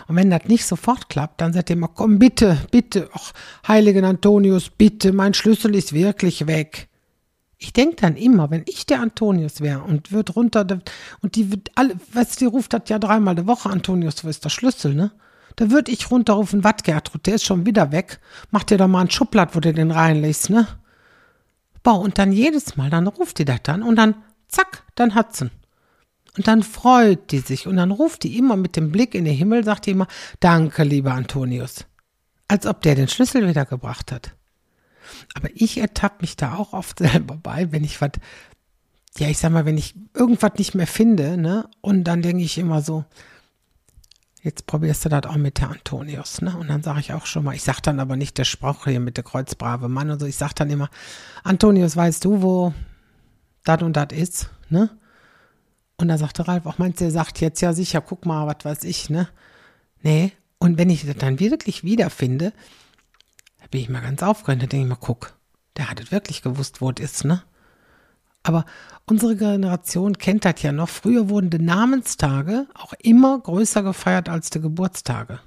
Und 0.08 0.16
wenn 0.16 0.30
das 0.30 0.44
nicht 0.46 0.66
sofort 0.66 1.08
klappt, 1.08 1.40
dann 1.40 1.52
sagt 1.52 1.70
er 1.70 1.76
immer, 1.76 1.88
komm 1.88 2.18
bitte, 2.18 2.58
bitte, 2.70 3.08
ach, 3.12 3.32
heiligen 3.66 4.04
Antonius, 4.04 4.70
bitte, 4.70 5.12
mein 5.12 5.32
Schlüssel 5.32 5.74
ist 5.74 5.92
wirklich 5.92 6.46
weg. 6.46 6.88
Ich 7.58 7.72
denke 7.72 7.96
dann 7.96 8.16
immer, 8.16 8.50
wenn 8.50 8.64
ich 8.66 8.84
der 8.84 9.00
Antonius 9.00 9.60
wäre 9.60 9.80
und 9.80 10.12
wird 10.12 10.36
runter, 10.36 10.66
und 11.22 11.36
die 11.36 11.50
wird 11.50 11.70
alle, 11.74 11.94
weißt 12.12 12.40
du, 12.40 12.44
die 12.44 12.50
ruft 12.50 12.74
das 12.74 12.82
ja 12.88 12.98
dreimal 12.98 13.34
die 13.34 13.46
Woche, 13.46 13.70
Antonius, 13.70 14.24
wo 14.24 14.28
ist 14.28 14.44
der 14.44 14.50
Schlüssel, 14.50 14.94
ne? 14.94 15.12
Da 15.56 15.70
würde 15.70 15.90
ich 15.90 16.10
runterrufen, 16.10 16.64
wat 16.64 16.84
Gertrud, 16.84 17.24
der 17.26 17.36
ist 17.36 17.44
schon 17.44 17.64
wieder 17.64 17.90
weg. 17.90 18.20
Mach 18.50 18.62
dir 18.62 18.76
doch 18.76 18.88
mal 18.88 19.00
ein 19.00 19.10
Schublad, 19.10 19.56
wo 19.56 19.60
du 19.60 19.72
den 19.72 19.90
reinlegst, 19.90 20.50
ne? 20.50 20.68
Boah, 21.82 21.98
und 21.98 22.18
dann 22.18 22.32
jedes 22.32 22.76
Mal, 22.76 22.90
dann 22.90 23.06
ruft 23.06 23.38
die 23.38 23.46
das 23.46 23.62
dann 23.62 23.82
und 23.82 23.96
dann, 23.96 24.16
zack, 24.48 24.82
dann 24.96 25.14
hat 25.14 25.34
sie. 25.34 25.50
Und 26.36 26.46
dann 26.46 26.62
freut 26.62 27.30
die 27.30 27.38
sich 27.38 27.66
und 27.66 27.76
dann 27.76 27.90
ruft 27.90 28.24
die 28.24 28.36
immer 28.36 28.56
mit 28.56 28.76
dem 28.76 28.92
Blick 28.92 29.14
in 29.14 29.24
den 29.24 29.34
Himmel, 29.34 29.64
sagt 29.64 29.86
die 29.86 29.92
immer, 29.92 30.08
danke, 30.40 30.84
lieber 30.84 31.12
Antonius. 31.12 31.86
Als 32.48 32.66
ob 32.66 32.82
der 32.82 32.94
den 32.94 33.08
Schlüssel 33.08 33.48
wiedergebracht 33.48 34.12
hat. 34.12 34.35
Aber 35.34 35.48
ich 35.54 35.78
ertappe 35.78 36.18
mich 36.20 36.36
da 36.36 36.54
auch 36.54 36.72
oft 36.72 36.98
selber 37.00 37.36
bei, 37.42 37.72
wenn 37.72 37.84
ich 37.84 38.00
was, 38.00 38.12
ja, 39.18 39.28
ich 39.28 39.38
sag 39.38 39.52
mal, 39.52 39.64
wenn 39.64 39.78
ich 39.78 39.94
irgendwas 40.14 40.52
nicht 40.58 40.74
mehr 40.74 40.86
finde, 40.86 41.36
ne, 41.36 41.68
und 41.80 42.04
dann 42.04 42.22
denke 42.22 42.42
ich 42.42 42.58
immer 42.58 42.82
so, 42.82 43.04
jetzt 44.42 44.66
probierst 44.66 45.04
du 45.04 45.08
das 45.08 45.24
auch 45.24 45.36
mit 45.36 45.58
der 45.58 45.70
Antonius, 45.70 46.40
ne? 46.40 46.56
Und 46.56 46.68
dann 46.68 46.82
sage 46.82 47.00
ich 47.00 47.12
auch 47.12 47.26
schon 47.26 47.42
mal, 47.42 47.54
ich 47.54 47.64
sag 47.64 47.80
dann 47.80 47.98
aber 47.98 48.16
nicht 48.16 48.38
der 48.38 48.44
Spruch 48.44 48.84
hier 48.84 49.00
mit 49.00 49.16
der 49.16 49.24
kreuzbrave 49.24 49.88
Mann 49.88 50.10
und 50.10 50.20
so, 50.20 50.26
ich 50.26 50.36
sag 50.36 50.52
dann 50.54 50.70
immer, 50.70 50.88
Antonius, 51.42 51.96
weißt 51.96 52.24
du, 52.24 52.42
wo 52.42 52.72
das 53.64 53.82
und 53.82 53.96
das 53.96 54.08
ist, 54.12 54.50
ne? 54.68 54.90
Und 55.96 56.08
dann 56.08 56.18
sagte 56.18 56.46
Ralf, 56.46 56.66
auch 56.66 56.78
meinst 56.78 57.00
du, 57.00 57.04
der 57.04 57.12
sagt 57.12 57.40
jetzt 57.40 57.60
ja 57.60 57.72
sicher, 57.72 58.00
guck 58.00 58.26
mal, 58.26 58.46
was 58.46 58.64
weiß 58.64 58.84
ich, 58.84 59.10
ne? 59.10 59.28
Nee. 60.02 60.32
Und 60.58 60.78
wenn 60.78 60.90
ich 60.90 61.04
das 61.06 61.16
dann 61.16 61.40
wirklich 61.40 61.84
wiederfinde, 61.84 62.52
bin 63.70 63.80
ich 63.80 63.88
mal 63.88 64.02
ganz 64.02 64.22
aufgeregt, 64.22 64.62
da 64.62 64.66
denke 64.66 64.84
ich 64.84 64.90
mal, 64.90 64.98
guck, 65.00 65.34
der 65.76 65.90
hat 65.90 66.00
es 66.00 66.12
wirklich 66.12 66.42
gewusst, 66.42 66.80
wo 66.80 66.90
es 66.90 67.00
ist, 67.00 67.24
ne? 67.24 67.42
Aber 68.42 68.64
unsere 69.06 69.34
Generation 69.34 70.18
kennt 70.18 70.44
das 70.44 70.62
ja 70.62 70.70
noch. 70.70 70.88
Früher 70.88 71.28
wurden 71.28 71.50
die 71.50 71.58
Namenstage 71.58 72.66
auch 72.74 72.92
immer 73.00 73.40
größer 73.40 73.82
gefeiert 73.82 74.28
als 74.28 74.50
die 74.50 74.60
Geburtstage. 74.60 75.40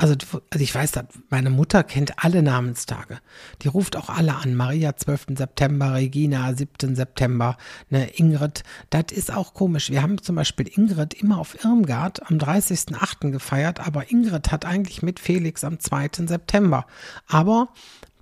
Also, 0.00 0.14
also 0.48 0.64
ich 0.64 0.74
weiß, 0.74 0.92
meine 1.28 1.50
Mutter 1.50 1.84
kennt 1.84 2.24
alle 2.24 2.42
Namenstage. 2.42 3.18
Die 3.60 3.68
ruft 3.68 3.96
auch 3.96 4.08
alle 4.08 4.34
an. 4.34 4.54
Maria 4.54 4.96
12. 4.96 5.36
September, 5.36 5.92
Regina 5.92 6.54
7. 6.54 6.96
September, 6.96 7.58
ne, 7.90 8.08
Ingrid. 8.16 8.64
Das 8.88 9.12
ist 9.12 9.30
auch 9.30 9.52
komisch. 9.52 9.90
Wir 9.90 10.00
haben 10.00 10.22
zum 10.22 10.36
Beispiel 10.36 10.68
Ingrid 10.74 11.12
immer 11.12 11.36
auf 11.36 11.62
Irmgard 11.62 12.30
am 12.30 12.38
30.8. 12.38 13.30
gefeiert, 13.30 13.86
aber 13.86 14.10
Ingrid 14.10 14.50
hat 14.50 14.64
eigentlich 14.64 15.02
mit 15.02 15.20
Felix 15.20 15.64
am 15.64 15.78
2. 15.78 16.26
September. 16.26 16.86
Aber 17.28 17.68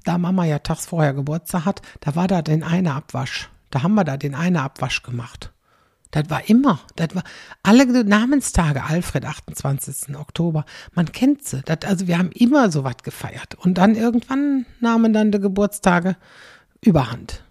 da 0.02 0.18
Mama 0.18 0.44
ja 0.46 0.58
tags 0.58 0.86
vorher 0.86 1.14
Geburtstag 1.14 1.64
hat, 1.64 1.80
da 2.00 2.16
war 2.16 2.26
da 2.26 2.42
den 2.42 2.64
eine 2.64 2.94
Abwasch. 2.94 3.50
Da 3.70 3.84
haben 3.84 3.94
wir 3.94 4.02
da 4.02 4.16
den 4.16 4.34
eine 4.34 4.62
Abwasch 4.62 5.04
gemacht. 5.04 5.52
Das 6.10 6.30
war 6.30 6.48
immer, 6.48 6.80
das 6.96 7.14
war 7.14 7.22
alle 7.62 8.04
Namenstage, 8.04 8.82
Alfred, 8.84 9.26
28. 9.26 10.16
Oktober, 10.16 10.64
man 10.94 11.12
kennt 11.12 11.44
sie. 11.44 11.60
Das, 11.64 11.78
also 11.84 12.06
wir 12.06 12.18
haben 12.18 12.32
immer 12.32 12.70
so 12.70 12.82
was 12.84 12.96
gefeiert. 13.02 13.56
Und 13.56 13.74
dann 13.78 13.94
irgendwann 13.94 14.64
nahmen 14.80 15.12
dann 15.12 15.32
die 15.32 15.40
Geburtstage 15.40 16.16
überhand. 16.80 17.42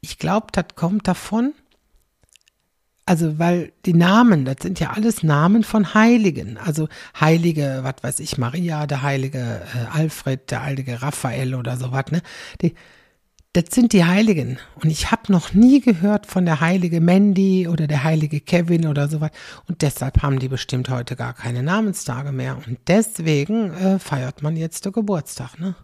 Ich 0.00 0.18
glaube, 0.18 0.48
das 0.52 0.66
kommt 0.74 1.08
davon, 1.08 1.54
also 3.06 3.38
weil 3.38 3.72
die 3.86 3.94
Namen, 3.94 4.44
das 4.44 4.56
sind 4.60 4.80
ja 4.80 4.90
alles 4.90 5.22
Namen 5.22 5.64
von 5.64 5.94
Heiligen. 5.94 6.58
Also 6.58 6.88
Heilige, 7.18 7.80
was 7.82 8.02
weiß 8.02 8.20
ich, 8.20 8.36
Maria, 8.36 8.86
der 8.86 9.00
Heilige 9.00 9.62
äh, 9.74 9.96
Alfred, 9.96 10.50
der 10.50 10.62
Heilige 10.62 11.00
Raphael 11.00 11.54
oder 11.54 11.78
sowas, 11.78 12.04
ne? 12.10 12.20
Die, 12.60 12.74
das 13.58 13.74
sind 13.74 13.92
die 13.92 14.04
Heiligen. 14.04 14.58
Und 14.76 14.90
ich 14.90 15.10
habe 15.10 15.32
noch 15.32 15.52
nie 15.52 15.80
gehört 15.80 16.26
von 16.26 16.44
der 16.44 16.60
heilige 16.60 17.00
Mandy 17.00 17.66
oder 17.66 17.88
der 17.88 18.04
heilige 18.04 18.40
Kevin 18.40 18.86
oder 18.86 19.08
sowas. 19.08 19.32
Und 19.66 19.82
deshalb 19.82 20.22
haben 20.22 20.38
die 20.38 20.48
bestimmt 20.48 20.88
heute 20.88 21.16
gar 21.16 21.34
keine 21.34 21.64
Namenstage 21.64 22.30
mehr. 22.30 22.56
Und 22.56 22.78
deswegen 22.86 23.72
äh, 23.74 23.98
feiert 23.98 24.42
man 24.42 24.56
jetzt 24.56 24.84
den 24.84 24.92
Geburtstag, 24.92 25.58
ne? 25.58 25.74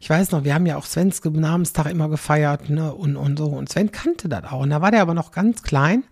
Ich 0.00 0.08
weiß 0.10 0.32
noch, 0.32 0.42
wir 0.42 0.54
haben 0.54 0.66
ja 0.66 0.76
auch 0.76 0.86
Svens 0.86 1.22
Namenstag 1.22 1.86
immer 1.90 2.08
gefeiert, 2.08 2.70
ne? 2.70 2.94
Und, 2.94 3.16
und 3.16 3.38
so. 3.38 3.48
Und 3.48 3.68
Sven 3.68 3.92
kannte 3.92 4.28
das 4.28 4.44
auch. 4.44 4.60
Und 4.60 4.70
da 4.70 4.80
war 4.80 4.90
der 4.90 5.02
aber 5.02 5.14
noch 5.14 5.32
ganz 5.32 5.62
klein. 5.62 6.04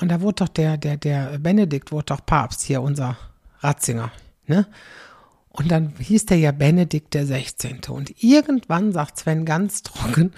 Und 0.00 0.10
da 0.10 0.20
wurde 0.20 0.44
doch 0.44 0.48
der, 0.48 0.76
der, 0.78 0.96
der 0.96 1.38
Benedikt 1.38 1.92
wurde 1.92 2.06
doch 2.06 2.26
Papst, 2.26 2.62
hier 2.62 2.82
unser 2.82 3.16
Ratzinger, 3.60 4.10
ne? 4.48 4.66
Und 5.56 5.70
dann 5.70 5.94
hieß 6.00 6.26
der 6.26 6.38
ja 6.38 6.50
Benedikt 6.50 7.14
der 7.14 7.26
16. 7.26 7.82
Und 7.88 8.24
irgendwann 8.24 8.90
sagt 8.92 9.18
Sven 9.18 9.44
ganz 9.44 9.84
trocken, 9.84 10.32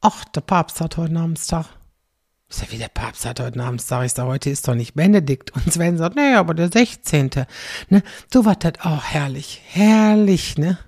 ach, 0.00 0.24
der 0.26 0.42
Papst 0.42 0.80
hat 0.80 0.96
heute 0.96 1.12
Namenstag. 1.12 1.66
Ich 2.48 2.56
sag, 2.56 2.70
wie 2.70 2.78
der 2.78 2.86
Papst 2.86 3.26
hat 3.26 3.40
heute 3.40 3.58
Namenstag? 3.58 4.06
Ich 4.06 4.12
sag, 4.12 4.26
heute 4.26 4.48
ist 4.48 4.68
doch 4.68 4.76
nicht 4.76 4.94
Benedikt. 4.94 5.50
Und 5.56 5.72
Sven 5.72 5.98
sagt, 5.98 6.14
nee, 6.14 6.34
aber 6.34 6.54
der 6.54 6.70
16. 6.70 7.30
Ne? 7.88 8.04
So 8.32 8.44
war 8.44 8.54
das 8.54 8.74
auch 8.78 9.02
herrlich, 9.02 9.60
herrlich, 9.66 10.56
ne? 10.56 10.78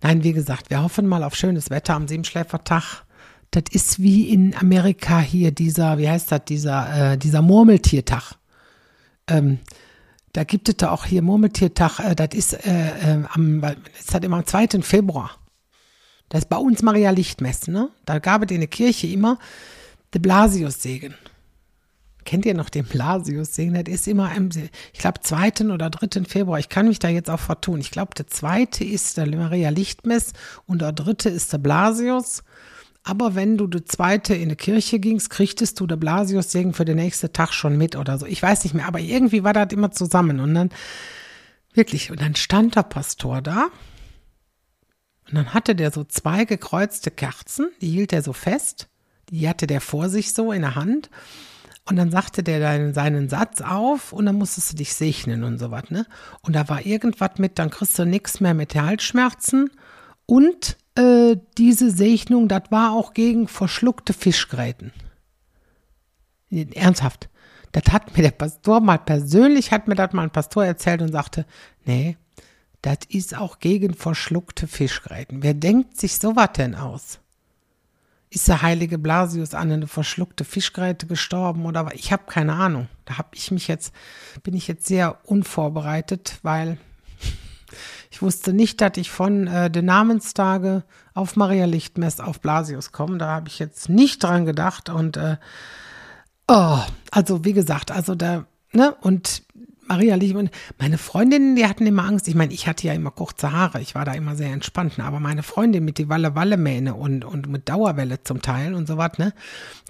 Nein, 0.00 0.22
wie 0.22 0.32
gesagt, 0.32 0.70
wir 0.70 0.80
hoffen 0.80 1.08
mal 1.08 1.24
auf 1.24 1.34
schönes 1.34 1.70
Wetter 1.70 1.94
am 1.94 2.06
Siebenschläfertag. 2.06 3.02
Das 3.50 3.64
ist 3.72 4.00
wie 4.00 4.28
in 4.28 4.54
Amerika 4.54 5.18
hier 5.18 5.50
dieser, 5.50 5.98
wie 5.98 6.08
heißt 6.08 6.30
das, 6.30 6.44
dieser, 6.44 7.14
äh, 7.14 7.18
dieser 7.18 7.42
Murmeltiertag. 7.42 8.34
Ähm, 9.26 9.58
da 10.32 10.44
gibt 10.44 10.68
es 10.68 10.76
da 10.76 10.90
auch 10.90 11.04
hier 11.04 11.22
Murmeltiertag, 11.22 12.00
äh, 12.00 12.14
das 12.14 12.28
ist, 12.32 12.52
äh, 12.66 13.14
äh, 13.14 13.24
am, 13.32 13.62
ist 13.98 14.12
halt 14.12 14.24
immer 14.24 14.38
am 14.38 14.46
2. 14.46 14.82
Februar. 14.82 15.30
Das 16.28 16.40
ist 16.40 16.48
bei 16.48 16.56
uns 16.56 16.82
Maria 16.82 17.10
Lichtmesse, 17.10 17.70
ne? 17.70 17.90
Da 18.04 18.18
gab 18.18 18.44
es 18.44 18.50
in 18.50 18.60
der 18.60 18.68
Kirche 18.68 19.06
immer 19.06 19.38
den 20.14 20.22
Blasiussegen. 20.22 21.14
Kennt 22.24 22.44
ihr 22.44 22.52
noch 22.52 22.68
den 22.68 22.84
Blasiussegen? 22.84 23.72
Das 23.72 23.92
ist 23.92 24.06
immer 24.06 24.30
am, 24.36 24.50
ich 24.92 25.00
glaube, 25.00 25.20
2. 25.22 25.72
oder 25.72 25.88
3. 25.88 26.24
Februar. 26.24 26.58
Ich 26.58 26.68
kann 26.68 26.86
mich 26.86 26.98
da 26.98 27.08
jetzt 27.08 27.30
auch 27.30 27.40
vertun. 27.40 27.80
Ich 27.80 27.90
glaube, 27.90 28.12
der 28.14 28.26
zweite 28.26 28.84
ist 28.84 29.16
der 29.16 29.26
Maria 29.34 29.70
Lichtmess 29.70 30.34
und 30.66 30.82
der 30.82 30.92
dritte 30.92 31.30
ist 31.30 31.54
der 31.54 31.58
Blasius. 31.58 32.42
Aber 33.08 33.34
wenn 33.34 33.56
du 33.56 33.66
die 33.66 33.86
zweite 33.86 34.34
in 34.34 34.50
die 34.50 34.54
Kirche 34.54 34.98
gingst, 34.98 35.30
kriegtest 35.30 35.80
du 35.80 35.86
der 35.86 35.96
Blasius-Segen 35.96 36.74
für 36.74 36.84
den 36.84 36.96
nächsten 36.96 37.32
Tag 37.32 37.54
schon 37.54 37.78
mit 37.78 37.96
oder 37.96 38.18
so. 38.18 38.26
Ich 38.26 38.42
weiß 38.42 38.64
nicht 38.64 38.74
mehr, 38.74 38.86
aber 38.86 39.00
irgendwie 39.00 39.44
war 39.44 39.54
das 39.54 39.72
immer 39.72 39.90
zusammen. 39.90 40.40
Und 40.40 40.52
dann, 40.52 40.68
wirklich, 41.72 42.10
und 42.10 42.20
dann 42.20 42.34
stand 42.34 42.76
der 42.76 42.82
Pastor 42.82 43.40
da. 43.40 43.68
Und 45.26 45.36
dann 45.36 45.54
hatte 45.54 45.74
der 45.74 45.90
so 45.90 46.04
zwei 46.04 46.44
gekreuzte 46.44 47.10
Kerzen, 47.10 47.70
die 47.80 47.88
hielt 47.88 48.12
er 48.12 48.20
so 48.20 48.34
fest. 48.34 48.88
Die 49.30 49.48
hatte 49.48 49.66
der 49.66 49.80
vor 49.80 50.10
sich 50.10 50.34
so 50.34 50.52
in 50.52 50.60
der 50.60 50.74
Hand. 50.74 51.08
Und 51.86 51.96
dann 51.96 52.10
sagte 52.10 52.42
der 52.42 52.60
dann 52.60 52.92
seinen 52.92 53.30
Satz 53.30 53.62
auf 53.62 54.12
und 54.12 54.26
dann 54.26 54.36
musstest 54.36 54.72
du 54.72 54.76
dich 54.76 54.92
segnen 54.92 55.44
und 55.44 55.58
so 55.58 55.70
was, 55.70 55.90
ne? 55.90 56.04
Und 56.42 56.54
da 56.54 56.68
war 56.68 56.84
irgendwas 56.84 57.38
mit, 57.38 57.58
dann 57.58 57.70
kriegst 57.70 57.98
du 57.98 58.04
nichts 58.04 58.40
mehr 58.40 58.52
mit 58.52 58.74
Halsschmerzen 58.74 59.70
und 60.26 60.76
äh, 60.98 61.36
diese 61.56 61.90
Segnung, 61.90 62.48
das 62.48 62.64
war 62.70 62.92
auch 62.92 63.14
gegen 63.14 63.48
verschluckte 63.48 64.12
Fischgräten. 64.12 64.92
Ernsthaft. 66.50 67.28
Das 67.72 67.92
hat 67.92 68.16
mir 68.16 68.22
der 68.22 68.30
Pastor 68.30 68.80
mal 68.80 68.98
persönlich, 68.98 69.70
hat 69.70 69.86
mir 69.86 69.94
das 69.94 70.12
mal 70.12 70.22
ein 70.22 70.30
Pastor 70.30 70.64
erzählt 70.64 71.02
und 71.02 71.12
sagte, 71.12 71.46
nee, 71.84 72.16
das 72.82 72.98
ist 73.08 73.36
auch 73.36 73.58
gegen 73.58 73.94
verschluckte 73.94 74.66
Fischgräten. 74.66 75.42
Wer 75.42 75.54
denkt 75.54 75.98
sich 75.98 76.16
sowas 76.16 76.50
denn 76.56 76.74
aus? 76.74 77.20
Ist 78.30 78.48
der 78.48 78.62
heilige 78.62 78.98
Blasius 78.98 79.54
an 79.54 79.70
eine 79.70 79.86
verschluckte 79.86 80.44
Fischgräte 80.44 81.06
gestorben 81.06 81.64
oder 81.66 81.86
was? 81.86 81.94
Ich 81.94 82.12
habe 82.12 82.24
keine 82.26 82.54
Ahnung. 82.54 82.88
Da 83.04 83.18
habe 83.18 83.28
ich 83.32 83.50
mich 83.50 83.68
jetzt, 83.68 83.92
bin 84.42 84.54
ich 84.54 84.68
jetzt 84.68 84.86
sehr 84.86 85.18
unvorbereitet, 85.24 86.38
weil 86.42 86.78
ich 88.10 88.22
wusste 88.22 88.52
nicht, 88.52 88.80
dass 88.80 88.96
ich 88.96 89.10
von 89.10 89.46
äh, 89.46 89.70
den 89.70 89.84
Namenstage 89.84 90.84
auf 91.14 91.36
Maria 91.36 91.66
Lichtmess 91.66 92.20
auf 92.20 92.40
Blasius 92.40 92.92
komme. 92.92 93.18
Da 93.18 93.28
habe 93.28 93.48
ich 93.48 93.58
jetzt 93.58 93.88
nicht 93.88 94.22
dran 94.22 94.46
gedacht. 94.46 94.88
Und 94.88 95.16
äh, 95.16 95.36
oh, 96.48 96.78
also 97.10 97.44
wie 97.44 97.52
gesagt, 97.52 97.90
also 97.90 98.14
da, 98.14 98.46
ne, 98.72 98.94
und 99.00 99.42
Maria 99.88 100.14
Lich 100.14 100.34
und 100.34 100.50
meine 100.78 100.98
Freundinnen, 100.98 101.56
die 101.56 101.66
hatten 101.66 101.86
immer 101.86 102.04
Angst. 102.04 102.28
Ich 102.28 102.34
meine, 102.34 102.52
ich 102.52 102.68
hatte 102.68 102.86
ja 102.86 102.92
immer 102.92 103.10
kurze 103.10 103.52
Haare. 103.52 103.80
Ich 103.80 103.94
war 103.94 104.04
da 104.04 104.12
immer 104.12 104.36
sehr 104.36 104.52
entspannt. 104.52 104.98
Ne? 104.98 105.04
Aber 105.04 105.20
meine 105.20 105.42
Freundin 105.42 105.84
mit 105.84 105.98
die 105.98 106.08
Walle-Walle-Mähne 106.08 106.94
und, 106.94 107.24
und 107.24 107.48
mit 107.48 107.68
Dauerwelle 107.68 108.22
zum 108.22 108.42
Teil 108.42 108.74
und 108.74 108.86
so 108.86 108.96
was, 108.96 109.18
ne? 109.18 109.32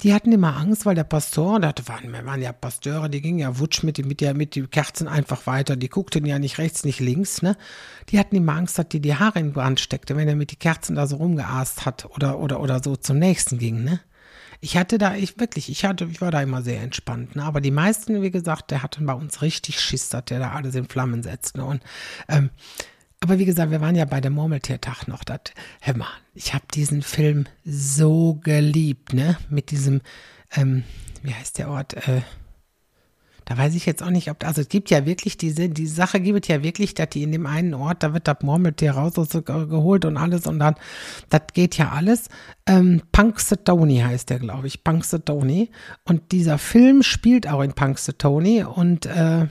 Die 0.03 0.15
hatten 0.15 0.31
immer 0.31 0.57
Angst, 0.57 0.87
weil 0.87 0.95
der 0.95 1.05
Pastor, 1.05 1.59
da 1.61 1.73
waren, 1.87 2.13
waren 2.25 2.41
ja 2.41 2.53
Pasteure, 2.53 3.09
die 3.09 3.21
gingen 3.21 3.41
ja 3.41 3.59
wutsch 3.59 3.83
mit, 3.83 4.05
mit, 4.07 4.21
der, 4.21 4.35
mit 4.35 4.55
den 4.55 4.71
Kerzen 4.71 5.09
einfach 5.09 5.47
weiter. 5.47 5.77
Die 5.77 5.89
guckten 5.89 6.25
ja 6.25 6.39
nicht 6.39 6.59
rechts, 6.59 6.85
nicht 6.85 7.01
links, 7.01 7.43
ne? 7.43 7.57
Die 8.11 8.19
hatten 8.19 8.37
immer 8.37 8.55
Angst, 8.55 8.79
dass 8.79 8.89
die 8.89 9.01
die 9.01 9.17
Haare 9.17 9.41
in 9.41 9.53
Brand 9.53 9.81
steckte, 9.81 10.17
wenn 10.17 10.29
er 10.29 10.37
mit 10.37 10.53
den 10.53 10.59
Kerzen 10.59 10.95
da 10.95 11.07
so 11.07 11.17
rumgeast 11.17 11.85
hat 11.85 12.07
oder, 12.15 12.39
oder, 12.39 12.61
oder 12.61 12.83
so 12.83 12.97
zum 12.97 13.19
nächsten 13.19 13.59
ging, 13.59 13.85
ne? 13.85 14.01
Ich 14.61 14.77
hatte 14.77 14.99
da, 14.99 15.15
ich 15.15 15.39
wirklich, 15.39 15.69
ich 15.71 15.85
hatte, 15.85 16.09
ich 16.11 16.21
war 16.21 16.31
da 16.31 16.43
immer 16.43 16.63
sehr 16.63 16.83
entspannt. 16.83 17.37
Ne? 17.37 17.45
Aber 17.45 17.61
die 17.61 17.71
meisten, 17.71 18.23
wie 18.23 18.31
gesagt, 18.31 18.71
der 18.71 18.83
hatten 18.83 19.07
bei 19.07 19.13
uns 19.13 19.43
richtig 19.43 19.81
Schiss, 19.81 20.09
dass 20.09 20.25
der 20.25 20.41
da 20.41 20.53
alles 20.53 20.75
in 20.75 20.89
Flammen 20.89 21.23
setzt. 21.23 21.57
Ne? 21.57 21.65
Und 21.65 21.83
ähm, 22.29 22.51
aber 23.21 23.39
wie 23.39 23.45
gesagt, 23.45 23.71
wir 23.71 23.81
waren 23.81 23.97
ja 23.97 24.05
bei 24.05 24.21
dem 24.21 24.35
Murmeltiertag 24.35 25.09
noch. 25.09 25.25
Dat, 25.25 25.53
hör 25.81 25.97
mal, 25.97 26.09
ich 26.35 26.55
habe 26.55 26.65
diesen 26.73 27.03
Film 27.03 27.47
so 27.65 28.35
geliebt, 28.35 29.13
ne? 29.13 29.37
Mit 29.51 29.73
diesem, 29.73 30.03
ähm, 30.55 30.85
wie 31.23 31.35
heißt 31.35 31.59
der 31.59 31.69
Ort? 31.69 31.95
Äh, 31.95 32.23
da 33.49 33.57
weiß 33.57 33.75
ich 33.77 33.87
jetzt 33.87 34.03
auch 34.03 34.11
nicht, 34.11 34.31
ob, 34.31 34.45
also 34.45 34.61
es 34.61 34.69
gibt 34.69 34.91
ja 34.91 35.07
wirklich 35.07 35.39
diese, 35.39 35.71
die 35.71 35.87
Sache 35.87 36.21
gibt 36.21 36.45
es 36.45 36.49
ja 36.49 36.63
wirklich, 36.63 36.93
dass 36.93 37.09
die 37.09 37.23
in 37.23 37.33
dem 37.33 37.47
einen 37.47 37.73
Ort, 37.73 38.03
da 38.03 38.13
wird 38.13 38.29
das 38.29 38.43
Murmeltier 38.43 38.91
raus 38.91 39.15
so 39.15 39.41
geholt 39.41 40.05
und 40.05 40.19
alles 40.19 40.47
und 40.47 40.59
dann, 40.59 40.75
das 41.31 41.41
geht 41.55 41.79
ja 41.79 41.93
alles. 41.93 42.29
Ähm, 42.67 43.01
Punxsutawney 43.11 44.01
heißt 44.01 44.29
der, 44.29 44.39
glaube 44.39 44.67
ich, 44.67 44.85
Punxsutawney. 44.85 45.71
Und 46.05 46.31
dieser 46.31 46.59
Film 46.59 47.03
spielt 47.03 47.49
auch 47.49 47.63
in 47.63 47.73
Punxsutawney 47.73 48.65
und, 48.65 49.07
äh, 49.07 49.47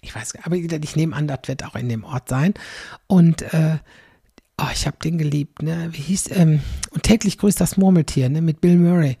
ich 0.00 0.14
weiß, 0.14 0.34
aber 0.44 0.54
ich 0.54 0.94
nehme 0.94 1.16
an, 1.16 1.26
das 1.26 1.40
wird 1.46 1.64
auch 1.64 1.74
in 1.74 1.88
dem 1.88 2.04
Ort 2.04 2.28
sein. 2.28 2.54
Und, 3.08 3.42
äh, 3.52 3.78
Oh, 4.60 4.66
ich 4.72 4.88
habe 4.88 4.96
den 5.04 5.18
geliebt, 5.18 5.62
ne? 5.62 5.90
Wie 5.92 6.00
hieß, 6.02 6.32
ähm, 6.32 6.60
und 6.90 7.04
täglich 7.04 7.38
grüßt 7.38 7.60
das 7.60 7.76
Murmeltier, 7.76 8.28
ne? 8.28 8.42
Mit 8.42 8.60
Bill 8.60 8.76
Murray. 8.76 9.16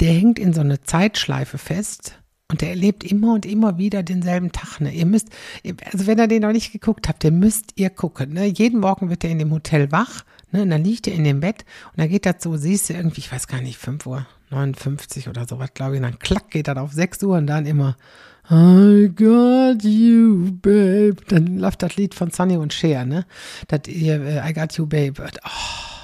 Der 0.00 0.14
hängt 0.14 0.38
in 0.38 0.54
so 0.54 0.62
eine 0.62 0.80
Zeitschleife 0.80 1.58
fest 1.58 2.18
und 2.48 2.60
der 2.60 2.70
erlebt 2.70 3.02
immer 3.02 3.34
und 3.34 3.44
immer 3.44 3.76
wieder 3.76 4.02
denselben 4.02 4.52
Tag. 4.52 4.80
Ne? 4.80 4.92
Ihr 4.92 5.06
müsst, 5.06 5.28
also 5.92 6.06
wenn 6.06 6.18
ihr 6.18 6.28
den 6.28 6.42
noch 6.42 6.52
nicht 6.52 6.72
geguckt 6.72 7.08
habt, 7.08 7.24
dann 7.24 7.38
müsst 7.40 7.72
ihr 7.74 7.90
gucken. 7.90 8.34
Ne? 8.34 8.46
Jeden 8.46 8.80
Morgen 8.80 9.10
wird 9.10 9.24
er 9.24 9.30
in 9.30 9.40
dem 9.40 9.50
Hotel 9.50 9.90
wach. 9.90 10.24
Ne? 10.52 10.62
Und 10.62 10.70
dann 10.70 10.84
liegt 10.84 11.08
er 11.08 11.14
in 11.14 11.24
dem 11.24 11.40
Bett 11.40 11.64
und 11.90 11.98
dann 11.98 12.08
geht 12.08 12.24
er 12.24 12.36
so, 12.38 12.56
siehst 12.56 12.88
du 12.88 12.94
irgendwie, 12.94 13.20
ich 13.20 13.32
weiß 13.32 13.48
gar 13.48 13.60
nicht, 13.60 13.78
5 13.78 14.06
Uhr 14.06 14.26
59 14.50 15.28
oder 15.28 15.46
sowas, 15.46 15.70
glaube 15.74 15.94
ich. 15.94 15.98
Und 15.98 16.04
dann 16.04 16.18
klack 16.20 16.50
geht 16.50 16.68
er 16.68 16.80
auf 16.80 16.92
6 16.92 17.24
Uhr 17.24 17.36
und 17.36 17.48
dann 17.48 17.66
immer 17.66 17.96
I 18.48 19.08
got 19.12 19.82
you, 19.82 20.52
babe. 20.62 21.16
Dann 21.26 21.58
läuft 21.58 21.82
das 21.82 21.96
Lied 21.96 22.14
von 22.14 22.30
Sonny 22.30 22.56
und 22.56 22.72
Cher, 22.72 23.04
ne? 23.04 23.26
Das, 23.66 23.80
äh, 23.88 24.48
I 24.48 24.52
got 24.52 24.74
you, 24.74 24.86
babe. 24.86 25.14
Oh 25.20 25.95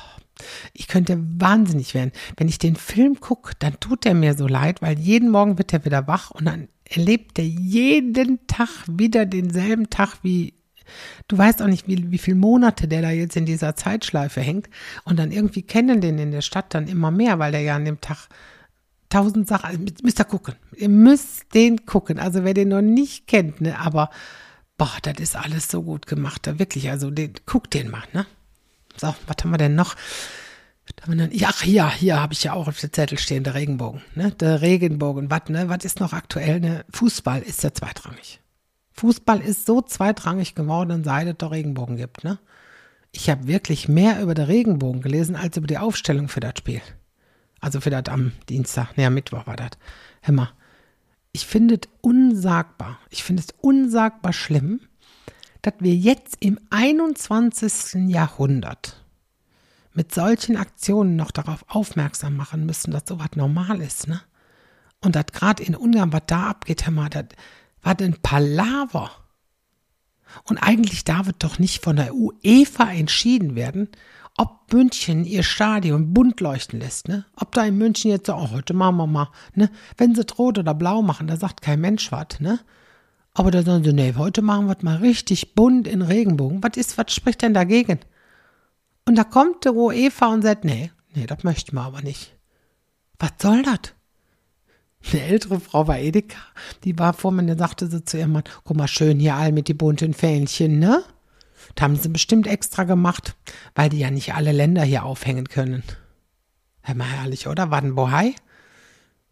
ich 0.73 0.89
könnte 0.89 1.19
wahnsinnig 1.39 1.95
werden. 1.95 2.13
Wenn 2.37 2.49
ich 2.49 2.59
den 2.59 2.77
Film 2.77 3.21
gucke, 3.21 3.53
dann 3.59 3.79
tut 3.81 4.07
er 4.07 4.15
mir 4.15 4.35
so 4.35 4.47
leid, 4.47 4.83
weil 4.83 4.99
jeden 4.99 5.31
Morgen 5.31 5.59
wird 5.59 5.73
er 5.73 5.85
wieder 5.85 6.07
wach 6.07 6.31
und 6.31 6.47
dann 6.47 6.69
erlebt 6.85 7.39
er 7.39 7.47
jeden 7.47 8.47
Tag 8.47 8.69
wieder 8.89 9.27
denselben 9.27 9.91
Tag 9.91 10.17
wie 10.23 10.55
Du 11.29 11.39
weißt 11.39 11.63
auch 11.63 11.69
nicht, 11.69 11.89
wie, 11.89 12.11
wie 12.11 12.19
viele 12.19 12.37
Monate 12.37 12.89
der 12.89 13.03
da 13.03 13.11
jetzt 13.11 13.37
in 13.37 13.47
dieser 13.47 13.77
Zeitschleife 13.77 14.41
hängt. 14.41 14.69
Und 15.05 15.19
dann 15.19 15.33
irgendwie 15.33 15.63
kennen 15.63 16.01
den 16.01 16.19
in 16.19 16.33
der 16.33 16.43
Stadt 16.43 16.75
dann 16.75 16.89
immer 16.89 17.11
mehr, 17.11 17.39
weil 17.39 17.53
der 17.53 17.63
ja 17.63 17.77
an 17.77 17.85
dem 17.85 18.01
Tag 18.01 18.29
tausend 19.09 19.49
Sachen, 19.49 19.67
also 19.67 19.85
müsst 20.03 20.21
ihr 20.21 20.25
gucken. 20.25 20.55
Ihr 20.77 20.89
müsst 20.89 21.55
den 21.55 21.87
gucken. 21.87 22.19
Also 22.19 22.45
wer 22.45 22.55
den 22.55 22.69
noch 22.69 22.83
nicht 22.83 23.27
kennt, 23.27 23.61
ne, 23.61 23.79
aber 23.79 24.11
boah, 24.79 24.97
das 25.03 25.15
ist 25.19 25.37
alles 25.37 25.69
so 25.69 25.83
gut 25.83 26.07
gemacht. 26.07 26.49
Wirklich, 26.59 26.91
also 26.91 27.11
den, 27.11 27.35
guck 27.47 27.71
den 27.71 27.91
mal, 27.91 28.05
ne? 28.13 28.27
So, 28.97 29.15
was 29.27 29.37
haben 29.43 29.51
wir 29.51 29.59
denn 29.59 29.75
noch? 29.75 29.95
Ach, 31.45 31.65
ja, 31.65 31.93
hier 31.93 32.21
habe 32.21 32.33
ich 32.33 32.45
ja 32.45 32.53
auch 32.53 32.69
auf 32.69 32.81
der 32.81 32.93
Zettel 32.93 33.19
stehen, 33.19 33.45
der 33.45 33.55
Regenbogen. 33.55 34.03
Ne? 34.15 34.33
Der 34.33 34.61
Regenbogen, 34.61 35.31
was 35.31 35.49
ne? 35.49 35.69
Ist 35.83 36.01
noch 36.01 36.13
aktuell? 36.13 36.61
Ne? 36.61 36.85
Fußball 36.91 37.43
ist 37.43 37.63
ja 37.63 37.73
zweitrangig. 37.73 38.41
Fußball 38.93 39.41
ist 39.41 39.67
so 39.67 39.81
zweitrangig 39.81 40.55
geworden, 40.55 41.03
seit 41.05 41.29
es 41.29 41.37
der 41.39 41.51
Regenbogen 41.51 41.97
gibt. 41.97 42.25
Ne? 42.25 42.39
Ich 43.13 43.31
habe 43.31 43.47
wirklich 43.47 43.89
mehr 43.89 44.21
über 44.23 44.35
den 44.35 44.47
Regenbogen 44.47 45.03
gelesen, 45.03 45.37
als 45.37 45.57
über 45.57 45.67
die 45.67 45.79
Aufstellung 45.79 46.29
für 46.29 46.41
das 46.41 46.55
Spiel. 46.59 46.83
Also 47.61 47.81
für 47.81 47.91
das 47.91 48.05
am 48.07 48.33
Dienstag, 48.49 48.97
ne, 48.97 49.07
am 49.07 49.15
Mittwoch 49.15 49.47
war 49.47 49.57
das. 49.57 49.71
Hör 50.23 50.35
mal, 50.35 50.51
ich 51.33 51.47
finde 51.47 51.77
es 51.77 51.89
unsagbar, 52.01 52.99
ich 53.11 53.23
finde 53.23 53.43
es 53.43 53.55
unsagbar 53.61 54.33
schlimm, 54.33 54.81
dass 55.63 55.75
wir 55.79 55.95
jetzt 55.95 56.37
im 56.41 56.59
21. 56.71 58.09
Jahrhundert 58.09 59.03
mit 59.95 60.15
solchen 60.15 60.57
Aktionen 60.57 61.17
noch 61.17 61.31
darauf 61.31 61.65
aufmerksam 61.69 62.37
machen 62.37 62.67
müssen, 62.67 62.91
dass 62.91 63.05
sowas 63.07 63.31
normal 63.35 63.81
ist, 63.81 64.09
ne? 64.09 64.21
Und 65.01 65.17
dass 65.17 65.27
gerade 65.27 65.63
in 65.63 65.75
Ungarn, 65.75 66.13
was 66.13 66.23
da 66.27 66.49
abgeht, 66.49 66.87
Herr 66.87 67.09
das 67.11 67.27
war 67.83 68.01
ein 68.01 68.17
Palaver. 68.23 69.11
Und 70.45 70.59
eigentlich 70.59 71.05
darf 71.05 71.29
es 71.29 71.35
doch 71.39 71.59
nicht 71.59 71.83
von 71.83 71.97
der 71.97 72.15
UEFA 72.15 72.91
entschieden 72.93 73.55
werden, 73.55 73.89
ob 74.39 74.73
München 74.73 75.25
ihr 75.25 75.43
Stadion 75.43 76.15
bunt 76.15 76.41
leuchten 76.41 76.81
lässt, 76.81 77.09
ne? 77.09 77.27
Ob 77.37 77.53
da 77.53 77.65
in 77.65 77.77
München 77.77 78.11
jetzt 78.11 78.27
so, 78.27 78.35
oh, 78.35 78.51
heute 78.51 78.73
machen 78.73 78.97
wir 78.97 79.07
mal, 79.07 79.29
ne? 79.55 79.71
Wenn 79.99 80.15
sie 80.15 80.25
rot 80.39 80.59
oder 80.59 80.75
blau 80.75 81.03
machen, 81.03 81.27
da 81.27 81.37
sagt 81.37 81.61
kein 81.61 81.81
Mensch 81.81 82.11
was, 82.11 82.41
ne? 82.41 82.61
Aber 83.35 83.51
da 83.51 83.63
sagen 83.63 83.85
sie, 83.85 83.93
nee, 83.93 84.15
heute 84.17 84.43
machen 84.43 84.67
wir 84.67 84.77
es 84.77 84.83
mal 84.83 84.97
richtig 84.97 85.55
bunt 85.55 85.87
in 85.87 86.03
Regenbogen. 86.03 86.63
Was 86.63 86.77
ist, 86.77 86.99
was 86.99 87.15
spricht 87.15 87.43
denn 87.43 87.55
dagegen? 87.55 87.99
Und 89.07 89.17
da 89.17 89.25
kommt 89.25 89.65
der 89.65 89.75
UEFA 89.75 90.27
und 90.27 90.43
sagt, 90.43 90.65
nee, 90.65 90.93
nee, 91.15 91.27
das 91.27 91.43
möchten 91.43 91.75
wir 91.77 91.83
aber 91.83 92.03
nicht. 92.03 92.37
Was 93.19 93.33
soll 93.41 93.63
das? 93.63 93.95
Eine 95.11 95.23
ältere 95.23 95.61
Frau 95.61 95.89
war 95.89 95.99
Edeka, 95.99 96.39
die 96.85 96.99
war 96.99 97.13
vor 97.13 97.33
mir, 97.33 97.43
und 97.43 97.59
sagte 97.59 97.89
sie 97.89 98.05
zu 98.05 98.19
ihrem 98.19 98.33
Mann, 98.33 98.45
guck 98.63 98.77
mal 98.77 98.87
schön 98.87 99.19
hier 99.19 99.35
all 99.35 99.51
mit 99.51 99.67
die 99.67 99.75
bunten 99.75 100.15
Fähnchen, 100.15 100.79
ne? 100.79 101.03
Das 101.75 101.85
haben 101.85 101.97
sie 101.97 102.09
bestimmt 102.09 102.47
extra 102.47 102.85
gemacht, 102.85 103.35
weil 103.75 103.89
die 103.89 103.99
ja 103.99 104.11
nicht 104.11 104.35
alle 104.35 104.53
Länder 104.53 104.83
hier 104.83 105.05
aufhängen 105.05 105.49
können. 105.49 105.83
Hör 106.83 106.95
mal 106.95 107.09
herrlich, 107.09 107.49
oder? 107.49 107.71
War 107.71 107.79
ein 107.79 107.95
Bohai? 107.95 108.35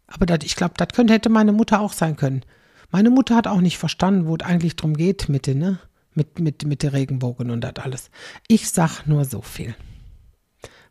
Aber 0.07 0.25
dat, 0.25 0.43
ich 0.43 0.55
glaube, 0.55 0.73
das 0.77 0.89
könnte 0.89 1.13
hätte 1.13 1.29
meine 1.29 1.53
Mutter 1.53 1.79
auch 1.79 1.93
sein 1.93 2.15
können. 2.15 2.43
Meine 2.91 3.09
Mutter 3.09 3.35
hat 3.35 3.47
auch 3.47 3.61
nicht 3.61 3.77
verstanden, 3.77 4.27
wo 4.27 4.35
es 4.35 4.45
eigentlich 4.45 4.75
drum 4.75 4.95
geht 4.95 5.29
mit 5.29 5.47
den, 5.47 5.59
ne? 5.59 5.79
mit, 6.13 6.39
mit, 6.39 6.65
mit 6.65 6.83
den 6.83 6.89
Regenbogen 6.89 7.49
und 7.49 7.61
das 7.61 7.75
alles. 7.77 8.11
Ich 8.47 8.69
sag 8.69 9.05
nur 9.07 9.25
so 9.25 9.41
viel. 9.41 9.75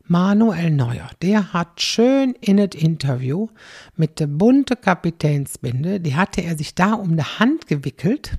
Manuel 0.03 0.71
Neuer, 0.71 1.09
der 1.21 1.53
hat 1.53 1.79
schön 1.79 2.33
in 2.41 2.57
das 2.57 2.69
Interview 2.73 3.47
mit 3.95 4.19
der 4.19 4.27
bunte 4.27 4.75
Kapitänsbinde, 4.75 5.99
die 5.99 6.15
hatte 6.15 6.41
er 6.41 6.57
sich 6.57 6.75
da 6.75 6.93
um 6.93 7.15
die 7.15 7.23
Hand 7.23 7.67
gewickelt 7.67 8.37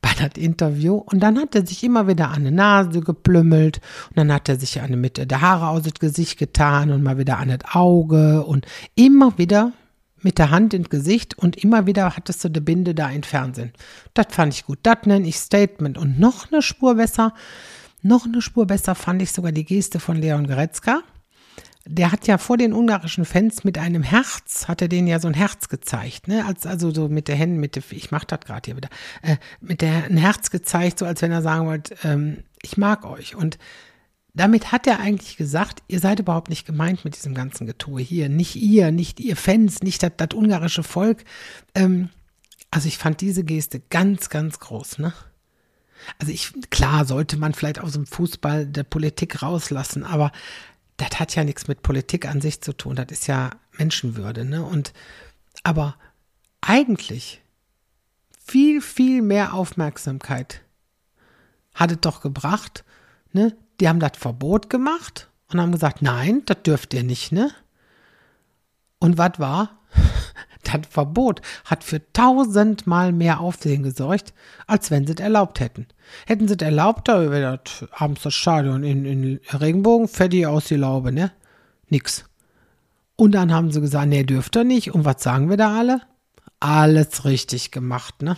bei 0.00 0.10
das 0.18 0.42
Interview 0.42 0.96
und 0.96 1.20
dann 1.20 1.38
hat 1.38 1.54
er 1.54 1.64
sich 1.64 1.84
immer 1.84 2.08
wieder 2.08 2.30
an 2.30 2.44
die 2.44 2.50
Nase 2.50 3.00
geplümmelt 3.00 3.80
und 4.08 4.18
dann 4.18 4.32
hat 4.32 4.48
er 4.48 4.58
sich 4.58 4.80
eine 4.80 4.96
Mitte 4.96 5.26
der 5.26 5.40
Haare 5.40 5.68
aus 5.68 5.82
dem 5.82 5.92
Gesicht 6.00 6.38
getan 6.38 6.90
und 6.90 7.02
mal 7.02 7.18
wieder 7.18 7.38
an 7.38 7.50
das 7.50 7.74
Auge 7.74 8.44
und 8.44 8.66
immer 8.96 9.38
wieder 9.38 9.72
mit 10.24 10.38
der 10.38 10.50
Hand 10.50 10.74
ins 10.74 10.90
Gesicht 10.90 11.36
und 11.36 11.56
immer 11.56 11.86
wieder 11.86 12.16
hattest 12.16 12.44
du 12.44 12.48
die 12.48 12.60
Binde 12.60 12.94
da 12.94 13.10
im 13.10 13.22
Fernsehen. 13.22 13.72
Das 14.14 14.26
fand 14.30 14.54
ich 14.54 14.66
gut. 14.66 14.78
Das 14.82 14.98
nenne 15.04 15.26
ich 15.26 15.36
Statement. 15.36 15.98
Und 15.98 16.18
noch 16.18 16.50
eine 16.50 16.62
Spur 16.62 16.96
besser, 16.96 17.34
noch 18.02 18.26
eine 18.26 18.42
Spur 18.42 18.66
besser 18.66 18.94
fand 18.94 19.22
ich 19.22 19.32
sogar 19.32 19.52
die 19.52 19.64
Geste 19.64 20.00
von 20.00 20.16
Leon 20.16 20.46
Goretzka. 20.46 21.02
Der 21.84 22.12
hat 22.12 22.26
ja 22.28 22.38
vor 22.38 22.56
den 22.56 22.72
ungarischen 22.72 23.24
Fans 23.24 23.64
mit 23.64 23.76
einem 23.76 24.04
Herz, 24.04 24.68
hat 24.68 24.82
er 24.82 24.88
denen 24.88 25.08
ja 25.08 25.18
so 25.18 25.26
ein 25.26 25.34
Herz 25.34 25.68
gezeigt, 25.68 26.28
ne? 26.28 26.44
Als, 26.46 26.64
also 26.64 26.94
so 26.94 27.08
mit 27.08 27.26
der 27.26 27.34
Händen, 27.34 27.58
mit 27.58 27.74
der, 27.74 27.82
ich 27.90 28.12
mach 28.12 28.24
das 28.24 28.40
gerade 28.40 28.62
hier 28.66 28.76
wieder, 28.76 28.88
äh, 29.22 29.36
mit 29.60 29.80
der 29.80 30.04
ein 30.04 30.16
Herz 30.16 30.50
gezeigt, 30.50 31.00
so 31.00 31.06
als 31.06 31.22
wenn 31.22 31.32
er 31.32 31.42
sagen 31.42 31.66
wollte, 31.66 31.96
ähm, 32.04 32.44
ich 32.62 32.76
mag 32.76 33.04
euch. 33.04 33.34
Und 33.34 33.58
damit 34.34 34.72
hat 34.72 34.86
er 34.86 34.98
eigentlich 34.98 35.36
gesagt, 35.36 35.82
ihr 35.88 36.00
seid 36.00 36.20
überhaupt 36.20 36.48
nicht 36.48 36.66
gemeint 36.66 37.04
mit 37.04 37.16
diesem 37.16 37.34
ganzen 37.34 37.66
Getue 37.66 38.00
hier. 38.00 38.28
Nicht 38.28 38.56
ihr, 38.56 38.90
nicht 38.90 39.20
ihr 39.20 39.36
Fans, 39.36 39.82
nicht 39.82 40.02
das, 40.02 40.12
das 40.16 40.34
ungarische 40.34 40.82
Volk. 40.82 41.24
Ähm, 41.74 42.08
also 42.70 42.88
ich 42.88 42.96
fand 42.96 43.20
diese 43.20 43.44
Geste 43.44 43.80
ganz, 43.90 44.30
ganz 44.30 44.58
groß, 44.58 44.98
ne? 44.98 45.12
Also 46.18 46.32
ich, 46.32 46.52
klar, 46.70 47.04
sollte 47.04 47.36
man 47.36 47.54
vielleicht 47.54 47.78
aus 47.78 47.92
dem 47.92 48.06
Fußball 48.06 48.66
der 48.66 48.82
Politik 48.82 49.42
rauslassen, 49.42 50.02
aber 50.02 50.32
das 50.96 51.20
hat 51.20 51.34
ja 51.36 51.44
nichts 51.44 51.68
mit 51.68 51.82
Politik 51.82 52.26
an 52.26 52.40
sich 52.40 52.60
zu 52.60 52.72
tun. 52.72 52.96
Das 52.96 53.06
ist 53.10 53.26
ja 53.26 53.50
Menschenwürde, 53.78 54.44
ne? 54.44 54.64
Und, 54.64 54.92
aber 55.62 55.96
eigentlich 56.60 57.42
viel, 58.44 58.80
viel 58.80 59.22
mehr 59.22 59.52
Aufmerksamkeit 59.52 60.62
hat 61.74 61.92
es 61.92 62.00
doch 62.00 62.20
gebracht, 62.20 62.84
ne? 63.32 63.54
Die 63.80 63.88
haben 63.88 64.00
das 64.00 64.12
Verbot 64.16 64.70
gemacht 64.70 65.28
und 65.50 65.60
haben 65.60 65.72
gesagt, 65.72 66.02
nein, 66.02 66.42
das 66.46 66.62
dürft 66.62 66.94
ihr 66.94 67.02
nicht, 67.02 67.32
ne? 67.32 67.50
Und 68.98 69.18
was 69.18 69.38
war? 69.38 69.80
das 70.62 70.86
Verbot 70.88 71.42
hat 71.64 71.82
für 71.84 72.00
tausendmal 72.12 73.12
mehr 73.12 73.40
Aufsehen 73.40 73.82
gesorgt, 73.82 74.32
als 74.66 74.90
wenn 74.90 75.06
sie 75.06 75.14
es 75.14 75.20
erlaubt 75.20 75.60
hätten. 75.60 75.86
Hätten 76.26 76.48
sie 76.48 76.54
es 76.54 76.62
erlaubt, 76.62 77.08
da 77.08 77.30
wäre 77.30 77.60
das 77.62 77.88
abends 77.92 78.22
das 78.22 78.34
Stadion 78.34 78.84
in, 78.84 79.04
in 79.04 79.40
Regenbogen 79.52 80.08
fertig 80.08 80.46
aus 80.46 80.66
die 80.66 80.76
Laube, 80.76 81.12
ne? 81.12 81.32
Nix. 81.88 82.24
Und 83.16 83.32
dann 83.32 83.52
haben 83.52 83.70
sie 83.70 83.80
gesagt, 83.80 84.08
nee, 84.08 84.24
dürft 84.24 84.56
ihr 84.56 84.64
nicht. 84.64 84.94
Und 84.94 85.04
was 85.04 85.22
sagen 85.22 85.50
wir 85.50 85.56
da 85.56 85.76
alle? 85.78 86.00
Alles 86.60 87.24
richtig 87.24 87.70
gemacht, 87.70 88.22
ne? 88.22 88.36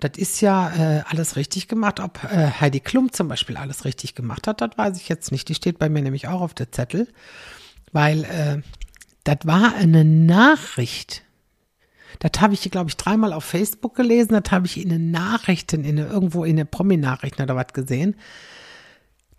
Das 0.00 0.12
ist 0.16 0.40
ja 0.40 0.70
äh, 0.70 1.02
alles 1.08 1.36
richtig 1.36 1.68
gemacht. 1.68 2.00
Ob 2.00 2.22
äh, 2.24 2.50
Heidi 2.60 2.80
Klum 2.80 3.12
zum 3.12 3.28
Beispiel 3.28 3.56
alles 3.56 3.84
richtig 3.84 4.14
gemacht 4.14 4.46
hat, 4.46 4.60
das 4.60 4.70
weiß 4.76 4.96
ich 4.96 5.08
jetzt 5.08 5.32
nicht. 5.32 5.48
Die 5.48 5.54
steht 5.54 5.78
bei 5.78 5.88
mir 5.88 6.02
nämlich 6.02 6.28
auch 6.28 6.40
auf 6.40 6.54
der 6.54 6.72
Zettel, 6.72 7.08
weil 7.92 8.24
äh, 8.24 8.62
das 9.24 9.38
war 9.44 9.74
eine 9.74 10.04
Nachricht. 10.04 11.22
Das 12.18 12.40
habe 12.40 12.54
ich, 12.54 12.70
glaube 12.70 12.90
ich, 12.90 12.96
dreimal 12.96 13.32
auf 13.32 13.44
Facebook 13.44 13.94
gelesen. 13.94 14.40
Das 14.42 14.50
habe 14.50 14.66
ich 14.66 14.80
in 14.80 14.88
den 14.88 15.10
Nachrichten, 15.10 15.84
in 15.84 15.98
eine, 15.98 16.08
irgendwo 16.08 16.44
in 16.44 16.56
den 16.56 16.66
Promi-Nachrichten 16.66 17.42
oder 17.42 17.56
was 17.56 17.72
gesehen. 17.72 18.16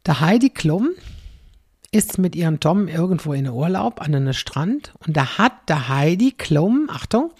Der 0.06 0.20
Heidi 0.20 0.50
Klum 0.50 0.90
ist 1.92 2.18
mit 2.18 2.36
ihrem 2.36 2.60
Tom 2.60 2.88
irgendwo 2.88 3.34
in 3.34 3.50
Urlaub 3.50 4.02
an 4.02 4.16
einem 4.16 4.34
Strand 4.34 4.94
und 5.06 5.18
da 5.18 5.38
hat 5.38 5.70
der 5.70 5.90
Heidi 5.90 6.32
Klum, 6.32 6.90
Achtung, 6.90 7.32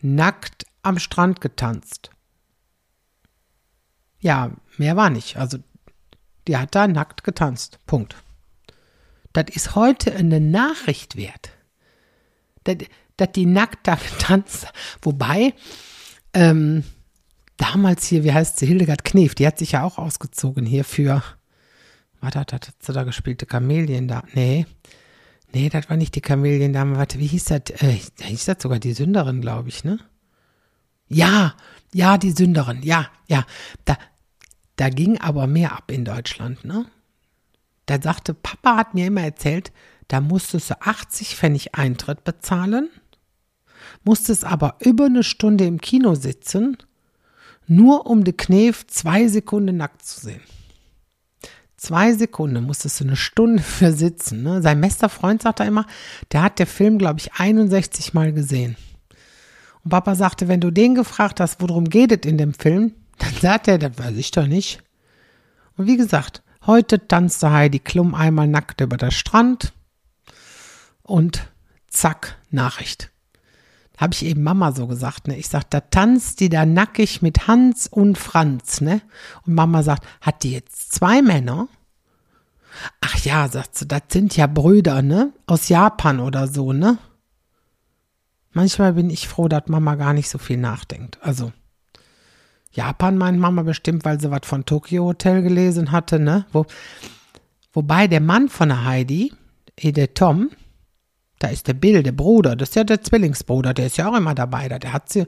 nackt 0.00 0.64
am 0.82 0.98
Strand 0.98 1.40
getanzt. 1.40 2.10
Ja, 4.24 4.52
mehr 4.78 4.96
war 4.96 5.10
nicht. 5.10 5.36
Also, 5.36 5.58
die 6.48 6.56
hat 6.56 6.74
da 6.74 6.88
nackt 6.88 7.24
getanzt. 7.24 7.78
Punkt. 7.86 8.16
Das 9.34 9.44
ist 9.52 9.74
heute 9.74 10.14
eine 10.16 10.40
Nachricht 10.40 11.16
wert. 11.16 11.50
Dass 12.64 13.32
die 13.32 13.44
nackt 13.44 13.86
da 13.86 13.96
getanzt. 13.96 14.66
Wobei, 15.02 15.52
ähm, 16.32 16.84
damals 17.58 18.06
hier, 18.06 18.24
wie 18.24 18.32
heißt 18.32 18.58
sie, 18.58 18.66
Hildegard 18.66 19.04
Knef, 19.04 19.34
die 19.34 19.46
hat 19.46 19.58
sich 19.58 19.72
ja 19.72 19.84
auch 19.84 19.98
ausgezogen 19.98 20.64
hier 20.64 20.84
für, 20.84 21.22
warte, 22.22 22.40
hat, 22.40 22.54
hat 22.54 22.72
sie 22.80 22.92
da 22.94 23.04
gespielte 23.04 23.44
Kamelien 23.44 24.08
da? 24.08 24.22
Nee. 24.32 24.64
Nee, 25.52 25.68
das 25.68 25.90
war 25.90 25.98
nicht 25.98 26.14
die 26.14 26.22
Kameliendame. 26.22 26.96
Warte, 26.96 27.18
wie 27.18 27.26
hieß 27.26 27.44
das? 27.44 27.60
Äh, 27.82 28.00
hieß 28.22 28.46
das 28.46 28.56
sogar 28.62 28.78
die 28.78 28.94
Sünderin, 28.94 29.42
glaube 29.42 29.68
ich, 29.68 29.84
ne? 29.84 29.98
Ja, 31.08 31.54
ja, 31.92 32.16
die 32.16 32.32
Sünderin, 32.32 32.82
ja, 32.82 33.10
ja. 33.28 33.44
Da, 33.84 33.98
da 34.76 34.88
ging 34.88 35.18
aber 35.20 35.46
mehr 35.46 35.72
ab 35.72 35.90
in 35.90 36.04
Deutschland, 36.04 36.64
ne? 36.64 36.86
Da 37.86 38.00
sagte, 38.00 38.34
Papa 38.34 38.76
hat 38.76 38.94
mir 38.94 39.06
immer 39.06 39.22
erzählt, 39.22 39.72
da 40.08 40.20
musstest 40.20 40.70
du 40.70 40.80
80 40.80 41.36
Pfennig 41.36 41.74
Eintritt 41.74 42.24
bezahlen, 42.24 42.88
musstest 44.04 44.44
aber 44.44 44.76
über 44.80 45.06
eine 45.06 45.22
Stunde 45.22 45.64
im 45.64 45.80
Kino 45.80 46.14
sitzen, 46.14 46.78
nur 47.66 48.06
um 48.06 48.24
de 48.24 48.34
Knef 48.34 48.86
zwei 48.86 49.28
Sekunden 49.28 49.76
nackt 49.76 50.04
zu 50.04 50.20
sehen. 50.20 50.40
Zwei 51.76 52.14
Sekunden 52.14 52.64
musstest 52.64 53.00
du 53.00 53.04
eine 53.04 53.16
Stunde 53.16 53.62
für 53.62 53.92
sitzen. 53.92 54.42
Ne? 54.42 54.62
Sein 54.62 54.80
bester 54.80 55.08
Freund 55.08 55.42
sagt 55.42 55.60
er 55.60 55.66
immer, 55.66 55.86
der 56.32 56.42
hat 56.42 56.58
der 56.58 56.66
Film, 56.66 56.98
glaube 56.98 57.20
ich, 57.20 57.34
61 57.34 58.14
Mal 58.14 58.32
gesehen. 58.32 58.76
Und 59.82 59.90
Papa 59.90 60.14
sagte, 60.14 60.48
wenn 60.48 60.60
du 60.60 60.70
den 60.70 60.94
gefragt 60.94 61.40
hast, 61.40 61.60
worum 61.60 61.84
geht 61.84 62.10
es 62.10 62.30
in 62.30 62.38
dem 62.38 62.54
Film, 62.54 62.94
dann 63.18 63.34
sagt 63.34 63.68
er, 63.68 63.78
das 63.78 63.98
weiß 63.98 64.16
ich 64.16 64.30
doch 64.30 64.46
nicht. 64.46 64.82
Und 65.76 65.86
wie 65.86 65.96
gesagt, 65.96 66.42
heute 66.66 67.06
tanzte 67.06 67.50
Heidi 67.50 67.78
Klum 67.78 68.14
einmal 68.14 68.46
nackt 68.46 68.80
über 68.80 68.96
der 68.96 69.10
Strand 69.10 69.72
und 71.02 71.48
zack, 71.88 72.38
Nachricht. 72.50 73.10
Habe 73.96 74.12
ich 74.12 74.24
eben 74.24 74.42
Mama 74.42 74.72
so 74.72 74.88
gesagt, 74.88 75.28
ne? 75.28 75.36
Ich 75.36 75.48
sag, 75.48 75.70
da 75.70 75.80
tanzt 75.80 76.40
die 76.40 76.48
da 76.48 76.66
nackig 76.66 77.22
mit 77.22 77.46
Hans 77.46 77.86
und 77.86 78.18
Franz, 78.18 78.80
ne? 78.80 79.02
Und 79.46 79.54
Mama 79.54 79.84
sagt, 79.84 80.04
hat 80.20 80.42
die 80.42 80.50
jetzt 80.50 80.92
zwei 80.92 81.22
Männer? 81.22 81.68
Ach 83.00 83.16
ja, 83.18 83.48
sagt 83.48 83.76
sie, 83.76 83.86
das 83.86 84.02
sind 84.10 84.36
ja 84.36 84.48
Brüder, 84.48 85.02
ne? 85.02 85.32
Aus 85.46 85.68
Japan 85.68 86.18
oder 86.18 86.48
so, 86.48 86.72
ne? 86.72 86.98
Manchmal 88.52 88.94
bin 88.94 89.10
ich 89.10 89.28
froh, 89.28 89.46
dass 89.46 89.68
Mama 89.68 89.94
gar 89.94 90.12
nicht 90.12 90.28
so 90.28 90.38
viel 90.38 90.56
nachdenkt. 90.56 91.18
Also, 91.20 91.52
Japan 92.74 93.16
meint 93.16 93.38
Mama 93.38 93.62
bestimmt, 93.62 94.04
weil 94.04 94.20
sie 94.20 94.30
was 94.30 94.40
von 94.44 94.66
Tokyo 94.66 95.04
Hotel 95.04 95.42
gelesen 95.42 95.92
hatte, 95.92 96.18
ne? 96.18 96.46
Wo, 96.52 96.66
wobei 97.72 98.08
der 98.08 98.20
Mann 98.20 98.48
von 98.48 98.68
der 98.68 98.84
Heidi, 98.84 99.32
der 99.82 100.14
Tom, 100.14 100.50
da 101.38 101.48
ist 101.48 101.68
der 101.68 101.74
Bill, 101.74 102.02
der 102.02 102.12
Bruder, 102.12 102.56
das 102.56 102.70
ist 102.70 102.74
ja 102.74 102.84
der 102.84 103.02
Zwillingsbruder, 103.02 103.74
der 103.74 103.86
ist 103.86 103.96
ja 103.96 104.10
auch 104.10 104.16
immer 104.16 104.34
dabei. 104.34 104.68
Der 104.68 104.92
hat 104.92 105.08
sie, 105.08 105.26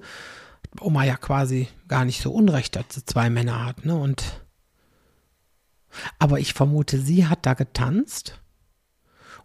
Oma 0.81 1.05
ja 1.05 1.17
quasi 1.17 1.69
gar 1.89 2.05
nicht 2.05 2.21
so 2.21 2.33
unrecht, 2.33 2.77
dass 2.77 2.87
sie 2.91 3.05
zwei 3.05 3.31
Männer 3.31 3.65
hat, 3.65 3.85
ne? 3.85 3.95
Und 3.95 4.25
aber 6.19 6.41
ich 6.41 6.53
vermute, 6.53 6.99
sie 6.99 7.27
hat 7.27 7.47
da 7.47 7.55
getanzt 7.55 8.39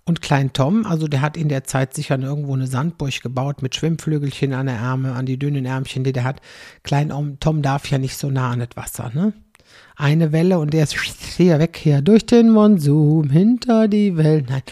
und 0.05 0.21
Klein 0.21 0.51
Tom, 0.53 0.85
also 0.85 1.07
der 1.07 1.21
hat 1.21 1.37
in 1.37 1.47
der 1.47 1.63
Zeit 1.63 1.93
sicher 1.93 2.17
irgendwo 2.19 2.53
eine 2.53 2.67
Sandburg 2.67 3.21
gebaut 3.21 3.61
mit 3.61 3.75
Schwimmflügelchen 3.75 4.53
an 4.53 4.65
der 4.65 4.77
Ärmel, 4.77 5.13
an 5.13 5.25
die 5.25 5.37
dünnen 5.37 5.65
Ärmchen, 5.65 6.03
die 6.03 6.11
der 6.11 6.23
hat. 6.23 6.41
Klein 6.83 7.11
Tom 7.39 7.61
darf 7.61 7.89
ja 7.89 7.97
nicht 7.97 8.17
so 8.17 8.31
nah 8.31 8.51
an 8.51 8.59
das 8.59 8.69
Wasser, 8.75 9.11
ne? 9.13 9.33
Eine 9.95 10.31
Welle 10.31 10.57
und 10.59 10.73
der 10.73 10.83
ist 10.83 10.95
hier 11.37 11.59
weg, 11.59 11.77
hier 11.77 12.01
durch 12.01 12.25
den 12.25 12.49
Monsum, 12.49 13.29
hinter 13.29 13.87
die 13.87 14.17
Welt. 14.17 14.49
Nein, 14.49 14.63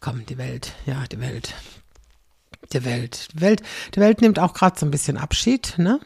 komm, 0.00 0.24
die 0.26 0.38
Welt, 0.38 0.72
ja, 0.86 1.04
die 1.10 1.20
Welt. 1.20 1.54
Die 2.72 2.84
Welt. 2.84 3.28
Die 3.34 3.40
Welt, 3.40 3.62
die 3.94 4.00
Welt 4.00 4.20
nimmt 4.20 4.38
auch 4.38 4.54
gerade 4.54 4.78
so 4.78 4.86
ein 4.86 4.90
bisschen 4.90 5.16
Abschied, 5.16 5.74
ne? 5.78 6.00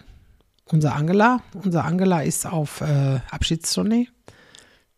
Unser 0.67 0.95
Angela, 0.95 1.43
unser 1.53 1.85
Angela 1.85 2.23
ist 2.23 2.47
auf 2.47 2.81
äh, 2.81 3.21
Abschiedstournee 3.31 4.09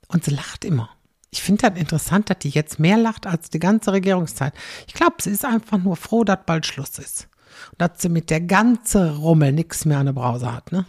und 0.09 0.25
sie 0.25 0.31
lacht 0.31 0.65
immer. 0.65 0.94
Ich 1.35 1.43
finde 1.43 1.69
das 1.69 1.81
interessant, 1.81 2.31
dass 2.31 2.39
die 2.39 2.49
jetzt 2.49 2.79
mehr 2.79 2.97
lacht 2.97 3.27
als 3.27 3.51
die 3.51 3.59
ganze 3.59 3.91
Regierungszeit. 3.91 4.55
Ich 4.87 4.95
glaube, 4.95 5.17
sie 5.21 5.31
ist 5.31 5.45
einfach 5.45 5.79
nur 5.79 5.97
froh, 5.97 6.23
dass 6.23 6.39
bald 6.47 6.65
Schluss 6.65 7.01
ist. 7.01 7.27
Und 7.73 7.81
dass 7.81 8.01
sie 8.01 8.09
mit 8.09 8.31
der 8.31 8.41
ganzen 8.41 9.17
Rummel 9.17 9.51
nichts 9.51 9.85
mehr 9.85 9.99
an 9.99 10.07
der 10.07 10.13
Brause 10.13 10.53
hat, 10.53 10.71
ne? 10.71 10.87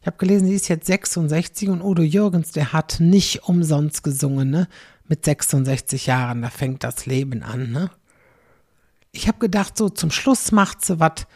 Ich 0.00 0.06
habe 0.06 0.16
gelesen, 0.16 0.46
sie 0.46 0.54
ist 0.54 0.68
jetzt 0.68 0.86
66 0.86 1.68
und 1.68 1.82
Udo 1.82 2.02
Jürgens, 2.02 2.52
der 2.52 2.72
hat 2.72 3.00
nicht 3.00 3.44
umsonst 3.44 4.02
gesungen, 4.02 4.48
ne? 4.48 4.66
Mit 5.08 5.26
66 5.26 6.06
Jahren, 6.06 6.40
da 6.40 6.48
fängt 6.48 6.82
das 6.82 7.04
Leben 7.04 7.42
an, 7.42 7.70
ne? 7.70 7.90
Ich 9.12 9.28
habe 9.28 9.38
gedacht, 9.40 9.76
so 9.76 9.90
zum 9.90 10.10
Schluss 10.10 10.52
macht 10.52 10.82
sie 10.82 11.00
was 11.00 11.26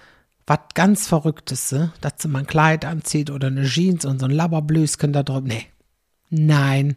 was 0.46 0.60
ganz 0.72 1.06
Verrücktes, 1.06 1.72
ne? 1.72 1.92
dass 2.00 2.14
sie 2.20 2.28
mal 2.28 2.38
ein 2.38 2.46
Kleid 2.46 2.86
anzieht 2.86 3.28
oder 3.28 3.48
eine 3.48 3.66
Jeans 3.66 4.06
und 4.06 4.18
so 4.18 4.24
ein 4.24 4.30
Labberblösken 4.30 5.12
da 5.12 5.22
drüber. 5.22 5.46
Nee. 5.46 5.66
Nein. 6.30 6.96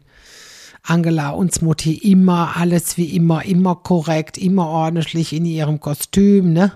Angela 0.82 1.30
uns 1.30 1.60
Mutti 1.60 1.94
immer 1.94 2.56
alles 2.56 2.96
wie 2.96 3.14
immer, 3.14 3.44
immer 3.44 3.76
korrekt, 3.76 4.36
immer 4.36 4.66
ordentlich 4.66 5.32
in 5.32 5.44
ihrem 5.44 5.80
Kostüm, 5.80 6.52
ne? 6.52 6.72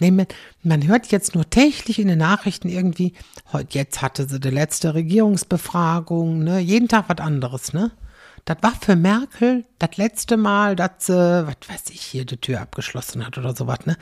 Nee, 0.00 0.26
man, 0.62 0.86
hört 0.88 1.12
jetzt 1.12 1.34
nur 1.34 1.48
täglich 1.48 1.98
in 1.98 2.08
den 2.08 2.18
Nachrichten 2.18 2.68
irgendwie, 2.68 3.12
jetzt 3.70 4.02
hatte 4.02 4.28
sie 4.28 4.40
die 4.40 4.50
letzte 4.50 4.94
Regierungsbefragung, 4.94 6.42
ne? 6.42 6.58
Jeden 6.60 6.88
Tag 6.88 7.04
was 7.08 7.18
anderes, 7.18 7.72
ne? 7.72 7.92
Das 8.44 8.56
war 8.62 8.72
für 8.80 8.96
Merkel 8.96 9.64
das 9.78 9.96
letzte 9.96 10.36
Mal, 10.36 10.74
dass 10.74 11.06
sie, 11.06 11.46
was 11.46 11.68
weiß 11.68 11.90
ich, 11.90 12.00
hier 12.00 12.24
die 12.24 12.38
Tür 12.38 12.60
abgeschlossen 12.60 13.24
hat 13.24 13.38
oder 13.38 13.54
sowas, 13.54 13.86
ne? 13.86 13.96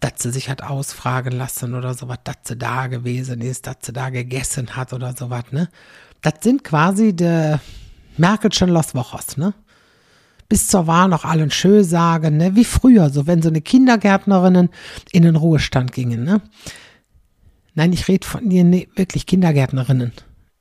Dass 0.00 0.22
sie 0.22 0.30
sich 0.30 0.50
hat 0.50 0.62
ausfragen 0.62 1.32
lassen 1.32 1.74
oder 1.74 1.94
sowas, 1.94 2.18
dass 2.24 2.36
sie 2.44 2.56
da 2.56 2.88
gewesen 2.88 3.40
ist, 3.40 3.66
dass 3.66 3.76
sie 3.82 3.92
da 3.92 4.10
gegessen 4.10 4.76
hat 4.76 4.92
oder 4.92 5.14
sowas, 5.16 5.44
ne? 5.52 5.68
Das 6.20 6.34
sind 6.42 6.64
quasi 6.64 7.14
die, 7.14 7.56
Merkel 8.18 8.52
schon 8.52 8.70
Los 8.70 8.94
Wochos, 8.94 9.36
ne? 9.36 9.54
Bis 10.48 10.66
zur 10.68 10.86
Wahl 10.86 11.08
noch 11.08 11.24
allen 11.24 11.50
schön 11.50 11.84
sagen, 11.84 12.36
ne? 12.36 12.56
Wie 12.56 12.64
früher, 12.64 13.10
so 13.10 13.26
wenn 13.26 13.42
so 13.42 13.48
eine 13.48 13.60
Kindergärtnerinnen 13.60 14.70
in 15.12 15.22
den 15.22 15.36
Ruhestand 15.36 15.92
gingen, 15.92 16.24
ne? 16.24 16.40
Nein, 17.74 17.92
ich 17.92 18.08
rede 18.08 18.26
von 18.26 18.44
nee, 18.44 18.88
wirklich 18.96 19.26
Kindergärtnerinnen. 19.26 20.12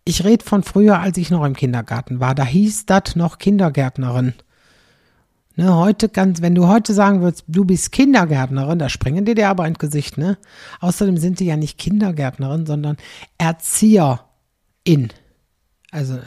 Ich 0.06 0.24
rede 0.24 0.46
von 0.46 0.64
früher, 0.64 1.00
als 1.00 1.18
ich 1.18 1.32
noch 1.32 1.44
im 1.44 1.56
Kindergarten 1.56 2.20
war. 2.20 2.36
Da 2.36 2.46
hieß 2.46 2.86
das 2.86 3.16
noch 3.16 3.40
Kindergärtnerin. 3.40 4.34
Ne, 5.56 5.76
heute 5.76 6.10
ganz, 6.10 6.44
wenn 6.44 6.54
du 6.54 6.68
heute 6.68 6.94
sagen 6.94 7.22
würdest, 7.22 7.44
du 7.48 7.66
bist 7.66 7.92
Kindergärtnerin, 7.92 8.78
da 8.78 8.90
springen 8.90 9.26
die 9.26 9.34
dir 9.34 9.50
aber 9.50 9.68
ins 9.68 9.80
Gesicht, 9.80 10.20
ne? 10.20 10.38
Außerdem 10.82 11.18
sind 11.18 11.40
die 11.40 11.46
ja 11.46 11.58
nicht 11.58 11.80
Kindergärtnerin, 11.80 12.68
sondern 12.68 12.98
Erzieherin. 13.40 14.20
Also 15.90 16.20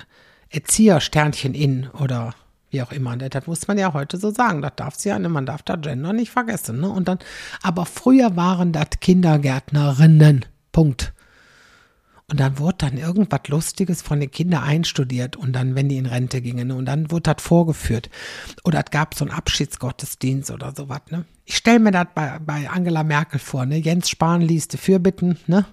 Erziehersternchen 0.51 1.55
in 1.55 1.89
oder 1.91 2.35
wie 2.71 2.83
auch 2.83 2.93
immer. 2.93 3.17
Das 3.17 3.47
muss 3.47 3.67
man 3.69 3.79
ja 3.79 3.93
heute 3.93 4.17
so 4.17 4.31
sagen. 4.31 4.63
Das 4.63 4.73
darf 4.77 4.95
sie 4.95 5.09
ja, 5.09 5.19
man 5.19 5.47
darf 5.47 5.63
da 5.63 5.77
Gender 5.77 6.13
nicht 6.13 6.31
vergessen. 6.31 6.81
Ne? 6.81 6.89
Und 6.89 7.09
dann, 7.09 7.19
aber 7.63 7.87
früher 7.87 8.37
waren 8.37 8.73
das 8.73 8.91
Kindergärtnerinnen. 9.01 10.45
Punkt. 10.73 11.13
Und 12.31 12.39
dann 12.39 12.59
wurde 12.61 12.77
dann 12.79 12.97
irgendwas 12.97 13.41
Lustiges 13.49 14.03
von 14.03 14.21
den 14.21 14.31
Kindern 14.31 14.63
einstudiert 14.63 15.35
und 15.35 15.53
dann, 15.53 15.75
wenn 15.75 15.89
die 15.89 15.97
in 15.97 16.07
Rente 16.07 16.41
gingen, 16.41 16.69
ne? 16.69 16.77
und 16.77 16.85
dann 16.85 17.11
wurde 17.11 17.35
das 17.35 17.43
vorgeführt. 17.43 18.09
Oder 18.63 18.85
es 18.85 18.93
gab 18.93 19.15
so 19.17 19.25
einen 19.25 19.35
Abschiedsgottesdienst 19.35 20.53
oder 20.53 20.73
sowas, 20.77 21.01
ne? 21.11 21.25
Ich 21.45 21.57
stelle 21.57 21.81
mir 21.81 21.91
das 21.91 22.07
bei, 22.15 22.39
bei 22.39 22.71
Angela 22.71 23.03
Merkel 23.03 23.41
vor, 23.41 23.67
ne? 23.67 23.79
Jens 23.79 24.09
Spahn 24.09 24.43
liest 24.43 24.75
die 24.75 24.77
Fürbitten, 24.77 25.39
ne? 25.49 25.67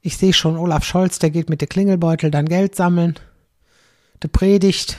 Ich 0.00 0.16
sehe 0.16 0.32
schon 0.32 0.56
Olaf 0.56 0.84
Scholz, 0.84 1.18
der 1.18 1.30
geht 1.30 1.50
mit 1.50 1.60
dem 1.60 1.68
Klingelbeutel 1.68 2.30
dann 2.30 2.46
Geld 2.46 2.76
sammeln. 2.76 3.18
Der 4.22 4.28
predigt, 4.28 4.98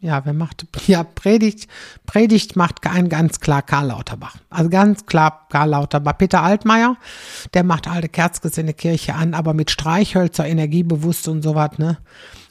ja, 0.00 0.24
wer 0.26 0.34
macht, 0.34 0.66
ja, 0.86 1.02
Predigt, 1.02 1.66
Predigt 2.04 2.56
macht 2.56 2.86
ein 2.86 3.08
ganz 3.08 3.40
klar 3.40 3.62
Karl 3.62 3.86
Lauterbach. 3.86 4.36
Also 4.50 4.68
ganz 4.68 5.06
klar 5.06 5.46
Karl 5.48 5.70
Lauterbach. 5.70 6.18
Peter 6.18 6.42
Altmaier, 6.42 6.96
der 7.54 7.64
macht 7.64 7.88
alte 7.88 8.10
Kerzkes 8.10 8.58
in 8.58 8.66
der 8.66 8.74
Kirche 8.74 9.14
an, 9.14 9.32
aber 9.32 9.54
mit 9.54 9.70
Streichhölzer, 9.70 10.46
energiebewusst 10.46 11.26
und 11.28 11.42
sowas, 11.42 11.78
ne? 11.78 11.96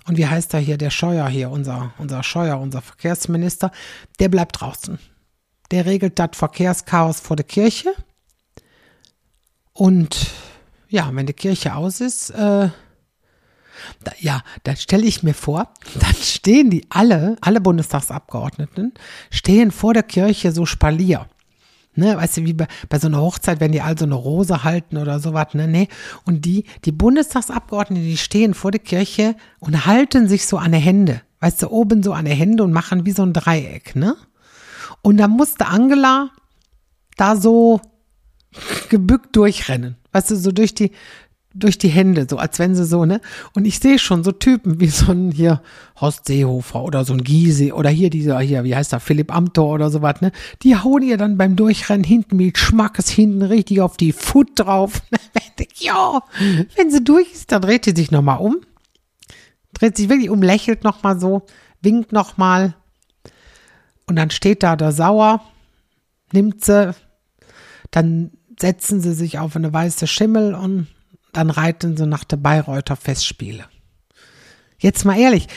Und 0.06 0.18
wie 0.18 0.28
heißt 0.28 0.54
er 0.54 0.60
hier, 0.60 0.78
der 0.78 0.90
Scheuer 0.90 1.28
hier, 1.28 1.50
unser, 1.50 1.94
unser 1.98 2.24
Scheuer, 2.24 2.60
unser 2.60 2.82
Verkehrsminister, 2.82 3.72
der 4.20 4.30
bleibt 4.30 4.60
draußen. 4.60 5.00
Der 5.72 5.86
regelt 5.86 6.20
das 6.20 6.32
Verkehrschaos 6.34 7.20
vor 7.20 7.36
der 7.36 7.46
Kirche. 7.46 7.94
Und 9.72 10.32
ja, 10.90 11.10
wenn 11.14 11.26
die 11.26 11.34
Kirche 11.34 11.76
aus 11.76 12.02
ist, 12.02 12.32
äh, 12.32 12.70
da, 14.04 14.12
ja, 14.20 14.42
dann 14.64 14.76
stelle 14.76 15.06
ich 15.06 15.24
mir 15.24 15.34
vor, 15.34 15.70
dann 16.00 16.16
stehen 16.16 16.70
die 16.70 16.86
alle, 16.90 17.38
alle 17.42 17.62
Bundestagsabgeordneten, 17.62 18.94
stehen 19.30 19.72
vor 19.72 19.94
der 19.94 20.04
Kirche 20.04 20.52
so 20.52 20.66
Spalier. 20.66 21.28
Ne, 21.96 22.18
weißt 22.18 22.38
du, 22.38 22.46
wie 22.46 22.54
bei, 22.54 22.68
bei 22.90 22.98
so 22.98 23.08
einer 23.08 23.22
Hochzeit, 23.22 23.60
wenn 23.60 23.72
die 23.72 23.82
all 23.82 23.96
so 23.96 24.06
eine 24.06 24.16
Rose 24.16 24.64
halten 24.64 24.98
oder 24.98 25.20
sowas, 25.20 25.54
ne, 25.54 25.68
ne. 25.68 25.88
Und 26.26 26.44
die, 26.44 26.66
die 26.86 26.92
Bundestagsabgeordneten, 26.92 28.04
die 28.04 28.18
stehen 28.18 28.56
vor 28.56 28.72
der 28.72 28.80
Kirche 28.80 29.36
und 29.60 29.86
halten 29.86 30.28
sich 30.28 30.48
so 30.48 30.58
an 30.58 30.72
die 30.72 30.80
Hände. 30.80 31.22
Weißt 31.40 31.62
du, 31.62 31.70
oben 31.70 32.02
so 32.02 32.14
an 32.14 32.26
die 32.26 32.32
Hände 32.32 32.64
und 32.64 32.72
machen 32.72 33.06
wie 33.06 33.12
so 33.12 33.22
ein 33.22 33.34
Dreieck, 33.34 33.96
ne? 33.96 34.16
Und 35.04 35.18
da 35.18 35.28
musste 35.28 35.68
Angela 35.68 36.32
da 37.16 37.36
so 37.36 37.80
gebückt 38.90 39.36
durchrennen. 39.36 39.98
Weißt 40.14 40.32
du, 40.32 40.36
so 40.36 40.52
durch 40.52 40.74
die, 40.74 40.92
durch 41.54 41.78
die 41.78 41.90
Hände, 41.90 42.26
so 42.28 42.38
als 42.38 42.58
wenn 42.58 42.76
sie 42.76 42.86
so, 42.86 43.06
ne? 43.06 43.22
Und 43.54 43.66
ich 43.66 43.80
sehe 43.80 44.00
schon 44.00 44.24
so 44.24 44.32
Typen 44.32 44.80
wie 44.80 44.88
so 44.88 45.12
ein 45.12 45.32
hier 45.32 45.62
Horst 46.00 46.26
Seehofer 46.26 46.84
oder 46.84 47.06
so 47.06 47.14
ein 47.14 47.24
Giese 47.24 47.74
oder 47.74 47.90
hier 47.90 48.10
dieser 48.10 48.40
hier, 48.40 48.64
wie 48.64 48.76
heißt 48.76 48.92
der, 48.92 49.00
Philipp 49.00 49.34
Amthor 49.34 49.74
oder 49.74 49.92
sowas, 49.92 50.22
ne? 50.22 50.32
Die 50.64 50.76
hauen 50.76 51.04
ihr 51.04 51.18
dann 51.18 51.38
beim 51.38 51.56
Durchrennen 51.56 52.04
hinten 52.04 52.38
mit 52.38 52.58
Schmackes 52.58 53.10
hinten 53.10 53.44
richtig 53.44 53.82
auf 53.82 53.98
die 53.98 54.14
Foot 54.14 54.50
drauf. 54.56 55.02
ja, 55.76 56.24
wenn 56.76 56.90
sie 56.90 57.04
durch 57.04 57.32
ist, 57.32 57.52
dann 57.52 57.62
dreht 57.62 57.86
sie 57.86 57.94
sich 57.96 58.10
nochmal 58.10 58.40
um. 58.40 58.58
Dreht 59.74 59.98
sich 59.98 60.10
wirklich 60.10 60.30
um, 60.30 60.42
lächelt 60.42 60.84
nochmal 60.84 61.20
so, 61.20 61.44
winkt 61.82 62.12
nochmal. 62.12 62.76
Und 64.08 64.16
dann 64.16 64.32
steht 64.32 64.64
da 64.64 64.76
der 64.76 64.92
Sauer, 64.92 65.42
nimmt 66.32 66.66
sie, 66.66 66.94
dann 67.92 68.32
setzen 68.60 69.02
sie 69.02 69.14
sich 69.14 69.40
auf 69.40 69.56
eine 69.56 69.72
weiße 69.72 70.08
Schimmel 70.08 70.56
und 70.56 70.88
dann 71.34 71.50
reiten 71.50 71.98
sie 71.98 72.08
nach 72.08 72.24
der 72.24 72.38
Bayreuther 72.38 72.96
Festspiele. 72.96 73.66
Jetzt 74.78 75.06
mal 75.06 75.18
ehrlich, 75.18 75.48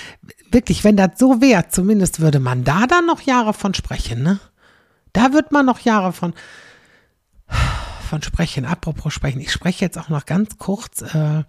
wirklich, 0.51 0.85
wenn 0.85 0.97
das 0.97 1.19
so 1.19 1.41
wäre, 1.41 1.69
zumindest 1.69 2.21
würde 2.21 2.41
man 2.41 2.65
da 2.65 2.87
dann 2.87 3.07
noch 3.07 3.21
Jahre 3.21 3.53
von 3.53 3.75
sprechen, 3.75 4.23
ne? 4.23 4.41
Da 5.12 5.33
wird 5.33 5.51
man 5.51 5.65
noch 5.67 5.81
Jahre 5.81 6.12
von, 6.12 6.35
von 8.09 8.23
sprechen. 8.23 8.67
Apropos 8.67 9.12
sprechen, 9.12 9.41
ich 9.41 9.51
spreche 9.51 9.85
jetzt 9.85 9.99
auch 9.99 10.11
noch 10.11 10.27
ganz 10.27 10.59
kurz. 10.59 11.03
Äh, 11.03 11.45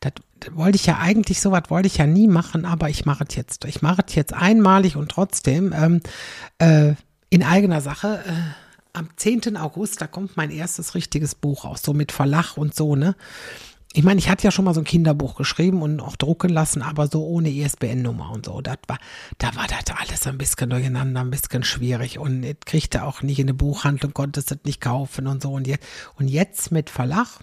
das, 0.00 0.12
das 0.40 0.56
wollte 0.56 0.76
ich 0.76 0.86
ja 0.86 0.98
eigentlich, 0.98 1.40
sowas 1.40 1.64
wollte 1.68 1.86
ich 1.86 1.96
ja 1.96 2.06
nie 2.06 2.26
machen, 2.26 2.64
aber 2.64 2.90
ich 2.90 3.06
mache 3.06 3.24
es 3.28 3.36
jetzt. 3.36 3.64
Ich 3.64 3.82
mache 3.82 4.02
es 4.06 4.14
jetzt 4.14 4.34
einmalig 4.34 4.96
und 4.96 5.10
trotzdem 5.10 5.72
ähm, 5.72 6.00
äh, 6.58 6.94
in 7.30 7.42
eigener 7.42 7.80
Sache. 7.80 8.22
Äh, 8.26 8.63
am 8.94 9.08
10. 9.16 9.56
August, 9.56 10.00
da 10.00 10.06
kommt 10.06 10.36
mein 10.36 10.50
erstes 10.50 10.94
richtiges 10.94 11.34
Buch 11.34 11.64
raus, 11.64 11.82
so 11.84 11.92
mit 11.92 12.12
Verlach 12.12 12.56
und 12.56 12.74
so, 12.74 12.96
ne? 12.96 13.14
Ich 13.96 14.02
meine, 14.02 14.18
ich 14.18 14.28
hatte 14.28 14.42
ja 14.42 14.50
schon 14.50 14.64
mal 14.64 14.74
so 14.74 14.80
ein 14.80 14.84
Kinderbuch 14.86 15.36
geschrieben 15.36 15.80
und 15.80 16.00
auch 16.00 16.16
drucken 16.16 16.50
lassen, 16.50 16.82
aber 16.82 17.06
so 17.06 17.24
ohne 17.24 17.48
ISBN-Nummer 17.48 18.32
und 18.32 18.46
so. 18.46 18.60
Das 18.60 18.78
war, 18.88 18.98
da 19.38 19.54
war 19.54 19.68
das 19.68 19.96
alles 19.96 20.26
ein 20.26 20.36
bisschen 20.36 20.70
durcheinander, 20.70 21.20
ein 21.20 21.30
bisschen 21.30 21.62
schwierig 21.62 22.18
und 22.18 22.42
ich 22.42 22.58
kriegte 22.58 23.04
auch 23.04 23.22
nicht 23.22 23.38
in 23.38 23.44
eine 23.44 23.54
Buchhandlung, 23.54 24.12
konnte 24.12 24.40
es 24.40 24.46
nicht 24.64 24.80
kaufen 24.80 25.28
und 25.28 25.40
so. 25.40 25.52
Und 25.52 25.68
jetzt, 25.68 25.86
und 26.16 26.26
jetzt 26.26 26.72
mit 26.72 26.90
Verlag 26.90 27.38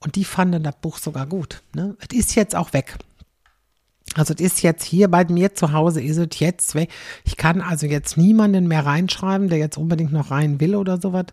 und 0.00 0.16
die 0.16 0.24
fanden 0.24 0.62
das 0.62 0.76
Buch 0.80 0.96
sogar 0.96 1.26
gut. 1.26 1.62
Ne? 1.74 1.96
Es 1.98 2.16
ist 2.16 2.34
jetzt 2.34 2.56
auch 2.56 2.72
weg. 2.72 2.96
Also 4.14 4.32
es 4.32 4.40
ist 4.40 4.62
jetzt 4.62 4.84
hier 4.84 5.08
bei 5.08 5.24
mir 5.24 5.54
zu 5.54 5.72
Hause, 5.72 6.00
ist 6.00 6.18
es 6.18 6.38
jetzt 6.38 6.74
weg. 6.74 6.90
Ich 7.24 7.36
kann 7.36 7.60
also 7.60 7.86
jetzt 7.86 8.16
niemanden 8.16 8.68
mehr 8.68 8.86
reinschreiben, 8.86 9.48
der 9.48 9.58
jetzt 9.58 9.76
unbedingt 9.76 10.12
noch 10.12 10.30
rein 10.30 10.60
will 10.60 10.76
oder 10.76 11.00
sowas. 11.00 11.26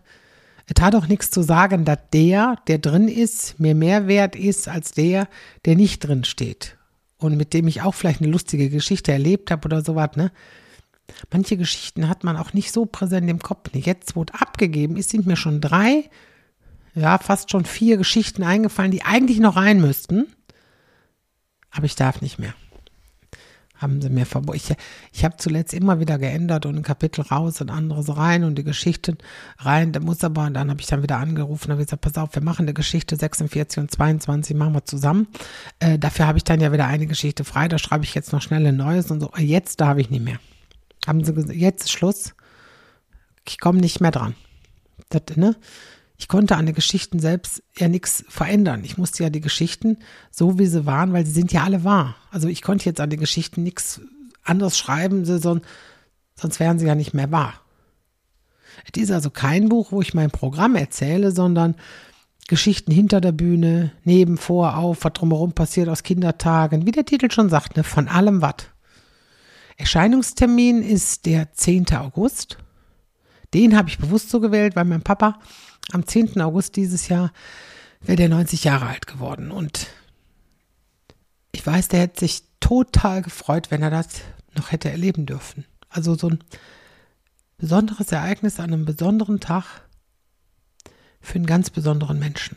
Es 0.66 0.82
hat 0.82 0.94
auch 0.94 1.06
nichts 1.06 1.30
zu 1.30 1.42
sagen, 1.42 1.84
dass 1.84 1.98
der, 2.12 2.56
der 2.66 2.78
drin 2.78 3.08
ist, 3.08 3.58
mir 3.60 3.74
mehr 3.74 4.08
wert 4.08 4.36
ist 4.36 4.68
als 4.68 4.92
der, 4.92 5.28
der 5.64 5.76
nicht 5.76 6.00
drin 6.00 6.24
steht. 6.24 6.76
Und 7.18 7.36
mit 7.36 7.54
dem 7.54 7.68
ich 7.68 7.82
auch 7.82 7.94
vielleicht 7.94 8.20
eine 8.20 8.30
lustige 8.30 8.68
Geschichte 8.68 9.12
erlebt 9.12 9.50
habe 9.50 9.66
oder 9.66 9.82
sowas, 9.84 10.10
ne? 10.16 10.32
Manche 11.30 11.56
Geschichten 11.56 12.08
hat 12.08 12.24
man 12.24 12.36
auch 12.36 12.52
nicht 12.52 12.72
so 12.72 12.86
präsent 12.86 13.28
im 13.28 13.40
Kopf. 13.40 13.70
Jetzt, 13.74 14.14
es 14.16 14.40
abgegeben 14.40 14.96
ist, 14.96 15.10
sind 15.10 15.26
mir 15.26 15.36
schon 15.36 15.60
drei, 15.60 16.08
ja, 16.94 17.18
fast 17.18 17.50
schon 17.50 17.64
vier 17.64 17.96
Geschichten 17.96 18.42
eingefallen, 18.42 18.92
die 18.92 19.02
eigentlich 19.02 19.38
noch 19.38 19.56
rein 19.56 19.80
müssten. 19.80 20.26
Aber 21.70 21.84
ich 21.84 21.96
darf 21.96 22.22
nicht 22.22 22.38
mehr 22.38 22.54
haben 23.82 24.00
sie 24.00 24.08
mir 24.08 24.24
verboten. 24.24 24.56
Ich, 24.56 24.72
ich 25.12 25.24
habe 25.24 25.36
zuletzt 25.36 25.74
immer 25.74 26.00
wieder 26.00 26.18
geändert 26.18 26.64
und 26.66 26.76
ein 26.76 26.82
Kapitel 26.82 27.22
raus 27.22 27.60
und 27.60 27.70
anderes 27.70 28.16
rein 28.16 28.44
und 28.44 28.56
die 28.56 28.64
Geschichten 28.64 29.18
rein. 29.58 29.92
Da 29.92 30.00
muss 30.00 30.24
aber, 30.24 30.46
und 30.46 30.54
dann 30.54 30.70
habe 30.70 30.80
ich 30.80 30.86
dann 30.86 31.02
wieder 31.02 31.18
angerufen 31.18 31.66
und 31.66 31.72
habe 31.72 31.84
gesagt, 31.84 32.02
pass 32.02 32.16
auf, 32.16 32.34
wir 32.34 32.42
machen 32.42 32.62
eine 32.62 32.74
Geschichte 32.74 33.16
46 33.16 33.78
und 33.80 33.90
22, 33.90 34.56
machen 34.56 34.74
wir 34.74 34.84
zusammen. 34.84 35.26
Äh, 35.80 35.98
dafür 35.98 36.26
habe 36.26 36.38
ich 36.38 36.44
dann 36.44 36.60
ja 36.60 36.72
wieder 36.72 36.86
eine 36.86 37.06
Geschichte 37.06 37.44
frei, 37.44 37.68
da 37.68 37.78
schreibe 37.78 38.04
ich 38.04 38.14
jetzt 38.14 38.32
noch 38.32 38.40
schnell 38.40 38.66
ein 38.66 38.76
neues 38.76 39.10
und 39.10 39.20
so. 39.20 39.30
Jetzt 39.36 39.80
darf 39.80 39.98
ich 39.98 40.10
nicht 40.10 40.24
mehr. 40.24 40.38
Haben 41.06 41.24
sie 41.24 41.34
gesagt, 41.34 41.54
jetzt 41.54 41.84
ist 41.84 41.92
Schluss. 41.92 42.34
Ich 43.46 43.58
komme 43.58 43.80
nicht 43.80 44.00
mehr 44.00 44.12
dran. 44.12 44.34
Das, 45.08 45.36
ne? 45.36 45.56
Ich 46.22 46.28
konnte 46.28 46.56
an 46.56 46.66
den 46.66 46.74
Geschichten 46.76 47.18
selbst 47.18 47.64
ja 47.76 47.88
nichts 47.88 48.24
verändern. 48.28 48.84
Ich 48.84 48.96
musste 48.96 49.24
ja 49.24 49.28
die 49.28 49.40
Geschichten 49.40 49.98
so, 50.30 50.56
wie 50.56 50.66
sie 50.66 50.86
waren, 50.86 51.12
weil 51.12 51.26
sie 51.26 51.32
sind 51.32 51.52
ja 51.52 51.64
alle 51.64 51.82
wahr. 51.82 52.14
Also 52.30 52.46
ich 52.46 52.62
konnte 52.62 52.84
jetzt 52.84 53.00
an 53.00 53.10
den 53.10 53.18
Geschichten 53.18 53.64
nichts 53.64 54.00
anderes 54.44 54.78
schreiben, 54.78 55.24
sonst, 55.24 55.66
sonst 56.36 56.60
wären 56.60 56.78
sie 56.78 56.86
ja 56.86 56.94
nicht 56.94 57.12
mehr 57.12 57.32
wahr. 57.32 57.54
Es 58.84 59.02
ist 59.02 59.10
also 59.10 59.30
kein 59.30 59.68
Buch, 59.68 59.90
wo 59.90 60.00
ich 60.00 60.14
mein 60.14 60.30
Programm 60.30 60.76
erzähle, 60.76 61.32
sondern 61.32 61.74
Geschichten 62.46 62.92
hinter 62.92 63.20
der 63.20 63.32
Bühne, 63.32 63.90
neben, 64.04 64.38
vor, 64.38 64.76
auf, 64.76 65.02
was 65.02 65.14
drumherum 65.14 65.54
passiert 65.54 65.88
aus 65.88 66.04
Kindertagen, 66.04 66.86
wie 66.86 66.92
der 66.92 67.04
Titel 67.04 67.32
schon 67.32 67.48
sagt, 67.48 67.76
ne, 67.76 67.82
von 67.82 68.06
allem 68.06 68.42
was. 68.42 68.68
Erscheinungstermin 69.76 70.84
ist 70.84 71.26
der 71.26 71.52
10. 71.52 71.96
August. 71.96 72.58
Den 73.54 73.76
habe 73.76 73.88
ich 73.88 73.98
bewusst 73.98 74.30
so 74.30 74.38
gewählt, 74.38 74.76
weil 74.76 74.84
mein 74.84 75.02
Papa 75.02 75.40
am 75.92 76.06
10. 76.06 76.40
August 76.40 76.76
dieses 76.76 77.08
Jahr 77.08 77.32
wäre 78.00 78.16
der 78.16 78.28
90 78.28 78.64
Jahre 78.64 78.86
alt 78.86 79.06
geworden. 79.06 79.50
Und 79.50 79.88
ich 81.52 81.64
weiß, 81.64 81.88
der 81.88 82.00
hätte 82.00 82.20
sich 82.20 82.42
total 82.60 83.22
gefreut, 83.22 83.70
wenn 83.70 83.82
er 83.82 83.90
das 83.90 84.06
noch 84.56 84.72
hätte 84.72 84.90
erleben 84.90 85.26
dürfen. 85.26 85.64
Also 85.88 86.14
so 86.14 86.30
ein 86.30 86.38
besonderes 87.58 88.10
Ereignis 88.10 88.58
an 88.58 88.72
einem 88.72 88.84
besonderen 88.84 89.38
Tag 89.38 89.82
für 91.20 91.36
einen 91.36 91.46
ganz 91.46 91.70
besonderen 91.70 92.18
Menschen. 92.18 92.56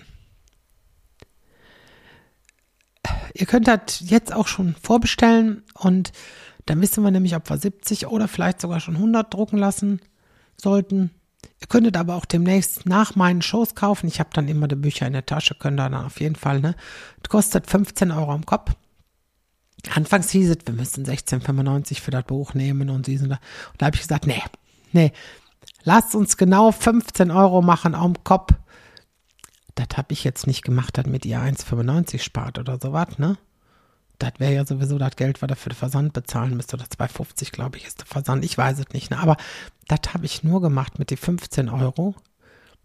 Ihr 3.33 3.45
könnt 3.45 3.67
das 3.67 3.99
jetzt 3.99 4.33
auch 4.33 4.47
schon 4.47 4.75
vorbestellen 4.81 5.63
und 5.73 6.13
dann 6.65 6.81
wissen 6.81 7.03
wir 7.03 7.11
nämlich, 7.11 7.35
ob 7.35 7.49
wir 7.49 7.57
70 7.57 8.07
oder 8.07 8.27
vielleicht 8.27 8.61
sogar 8.61 8.79
schon 8.79 8.95
100 8.95 9.31
drucken 9.31 9.57
lassen 9.57 9.99
sollten. 10.59 11.11
Ihr 11.61 11.67
könntet 11.67 11.97
aber 11.97 12.15
auch 12.15 12.25
demnächst 12.25 12.85
nach 12.85 13.15
meinen 13.15 13.41
Shows 13.41 13.75
kaufen. 13.75 14.07
Ich 14.07 14.19
habe 14.19 14.29
dann 14.33 14.47
immer 14.47 14.67
die 14.67 14.75
Bücher 14.75 15.07
in 15.07 15.13
der 15.13 15.25
Tasche, 15.25 15.55
könnt 15.55 15.79
ihr 15.79 15.89
dann 15.89 16.05
auf 16.05 16.19
jeden 16.19 16.35
Fall, 16.35 16.59
ne? 16.59 16.75
Das 17.21 17.29
kostet 17.29 17.69
15 17.69 18.11
Euro 18.11 18.35
im 18.35 18.45
Kopf. 18.45 18.71
Anfangs 19.93 20.29
hieß 20.31 20.49
es, 20.49 20.57
wir 20.65 20.73
müssen 20.73 21.05
16,95 21.05 22.01
für 22.01 22.11
das 22.11 22.23
Buch 22.23 22.53
nehmen 22.53 22.89
und 22.89 23.05
sie 23.05 23.17
sind 23.17 23.29
da. 23.29 23.39
Und 23.71 23.81
da 23.81 23.87
habe 23.87 23.95
ich 23.95 24.01
gesagt, 24.01 24.27
nee, 24.27 24.41
nee, 24.91 25.11
lasst 25.83 26.15
uns 26.15 26.37
genau 26.37 26.71
15 26.71 27.31
Euro 27.31 27.61
machen 27.61 27.95
am 27.95 28.23
Kopf. 28.23 28.53
Das 29.75 29.97
habe 29.97 30.13
ich 30.13 30.23
jetzt 30.23 30.47
nicht 30.47 30.63
gemacht, 30.63 30.97
damit 30.97 31.25
ihr 31.25 31.39
1,95 31.39 32.19
spart 32.19 32.57
oder 32.57 32.79
sowas, 32.81 33.19
ne? 33.19 33.37
Das 34.19 34.33
wäre 34.37 34.53
ja 34.53 34.65
sowieso 34.65 34.97
das 34.97 35.15
Geld, 35.15 35.41
was 35.41 35.49
er 35.49 35.55
für 35.55 35.69
den 35.69 35.75
Versand 35.75 36.13
bezahlen 36.13 36.55
müsste. 36.55 36.75
Oder 36.75 36.85
2,50, 36.85 37.51
glaube 37.51 37.77
ich, 37.77 37.85
ist 37.85 37.99
der 37.99 38.07
Versand. 38.07 38.45
Ich 38.45 38.57
weiß 38.57 38.79
es 38.79 38.89
nicht. 38.93 39.11
Ne? 39.11 39.19
Aber 39.19 39.37
das 39.87 40.13
habe 40.13 40.25
ich 40.25 40.43
nur 40.43 40.61
gemacht 40.61 40.99
mit 40.99 41.11
den 41.11 41.17
15 41.17 41.69
Euro, 41.69 42.15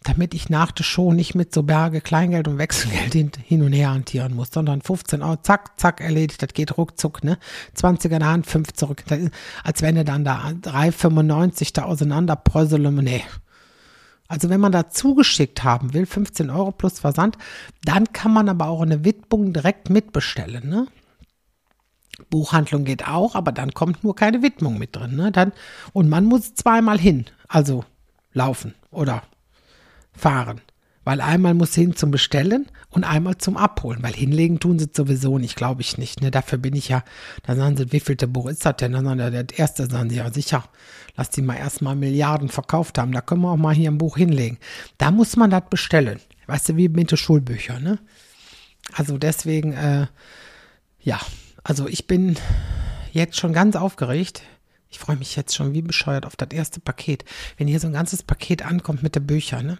damit 0.03 0.35
ich 0.35 0.49
nach 0.49 0.73
der 0.73 0.85
Show 0.85 1.13
nicht 1.13 1.35
mit 1.35 1.55
so 1.55 1.63
Berge 1.63 2.01
Kleingeld 2.01 2.49
und 2.49 2.59
Wechselgeld 2.59 3.37
hin, 3.37 3.63
und 3.63 3.73
her 3.73 3.91
hantieren 3.91 4.35
muss, 4.35 4.51
sondern 4.51 4.81
15 4.81 5.23
Euro, 5.23 5.37
zack, 5.43 5.79
zack, 5.79 6.01
erledigt, 6.01 6.43
das 6.43 6.55
geht 6.55 6.79
ruckzuck, 6.79 7.23
ne? 7.23 7.39
20 7.75 8.11
in 8.13 8.21
der 8.21 8.29
Hand, 8.29 8.47
5 8.47 8.73
zurück. 8.73 9.05
Ist, 9.11 9.31
als 9.63 9.83
wenn 9.83 9.97
du 9.97 10.05
dann 10.05 10.25
da 10.25 10.49
3,95 10.49 11.75
da 11.75 11.83
auseinander 11.85 12.43
nee. 13.03 13.25
Also 14.29 14.49
wenn 14.49 14.61
man 14.61 14.73
da 14.73 14.89
zugeschickt 14.89 15.65
haben 15.65 15.93
will, 15.93 16.07
15 16.07 16.51
Euro 16.51 16.71
plus 16.71 17.01
Versand, 17.01 17.37
dann 17.85 18.13
kann 18.13 18.33
man 18.33 18.49
aber 18.49 18.69
auch 18.69 18.81
eine 18.81 19.05
Widmung 19.05 19.53
direkt 19.53 19.91
mitbestellen, 19.91 20.69
ne? 20.69 20.87
Buchhandlung 22.29 22.85
geht 22.85 23.07
auch, 23.07 23.35
aber 23.35 23.53
dann 23.53 23.73
kommt 23.73 24.05
nur 24.05 24.15
keine 24.15 24.43
Widmung 24.43 24.79
mit 24.79 24.97
drin, 24.97 25.17
ne? 25.17 25.33
Dann, 25.33 25.53
und 25.93 26.09
man 26.09 26.25
muss 26.25 26.55
zweimal 26.55 26.99
hin, 26.99 27.27
also 27.49 27.85
laufen 28.33 28.75
oder 28.91 29.23
fahren. 30.13 30.61
Weil 31.03 31.23
einmal 31.23 31.55
muss 31.55 31.75
hin 31.75 31.97
zum 31.97 32.11
Bestellen 32.11 32.67
und 32.91 33.05
einmal 33.05 33.39
zum 33.39 33.57
Abholen, 33.57 34.03
weil 34.03 34.13
hinlegen 34.13 34.61
tun 34.61 34.79
sie 34.79 34.91
sowieso 34.95 35.39
nicht, 35.39 35.57
glaube 35.57 35.81
ich 35.81 35.97
nicht. 35.97 36.21
Ne? 36.21 36.31
Dafür 36.31 36.59
bin 36.59 36.77
ich 36.77 36.89
ja, 36.89 37.03
da 37.43 37.57
sagen 37.57 37.77
sie, 37.77 37.91
wie 37.91 38.01
viel 38.01 38.17
Buch 38.17 38.47
ist 38.47 38.67
das 38.67 38.77
denn? 38.77 38.93
Dann 38.93 39.07
sagen 39.07 39.19
sie, 39.19 39.31
der 39.31 39.59
erste 39.59 39.87
sagen 39.87 40.11
sie, 40.11 40.17
ja 40.17 40.31
sicher, 40.31 40.65
lass 41.17 41.31
die 41.31 41.41
mal 41.41 41.57
erstmal 41.57 41.97
Milliarden 41.97 42.51
verkauft 42.51 42.99
haben, 42.99 43.13
da 43.13 43.23
können 43.23 43.41
wir 43.41 43.51
auch 43.51 43.57
mal 43.57 43.75
hier 43.75 43.91
ein 43.91 43.99
Buch 43.99 44.19
hinlegen. 44.19 44.59
Da 44.99 45.11
muss 45.11 45.37
man 45.37 45.51
das 45.51 45.63
bestellen. 45.71 46.21
Weißt 46.47 46.69
du, 46.69 46.77
wie 46.77 46.89
mit 46.89 47.11
den 47.11 47.17
Schulbüchern, 47.17 47.83
ne? 47.83 47.99
Also 48.93 49.19
deswegen, 49.19 49.73
äh, 49.73 50.07
ja, 51.01 51.21
also 51.63 51.89
ich 51.89 52.07
bin 52.07 52.37
jetzt 53.13 53.37
schon 53.37 53.53
ganz 53.53 53.77
aufgeregt. 53.77 54.43
Ich 54.89 54.99
freue 54.99 55.17
mich 55.17 55.37
jetzt 55.37 55.55
schon 55.55 55.73
wie 55.73 55.83
bescheuert 55.83 56.27
auf 56.27 56.37
das 56.37 56.51
erste 56.51 56.81
Paket. 56.81 57.25
Wenn 57.57 57.69
hier 57.69 57.81
so 57.81 57.87
ein 57.87 57.93
ganzes 57.93 58.23
Paket 58.23 58.65
ankommt 58.65 59.03
mit 59.03 59.15
den 59.15 59.27
Büchern, 59.27 59.67
ne? 59.67 59.79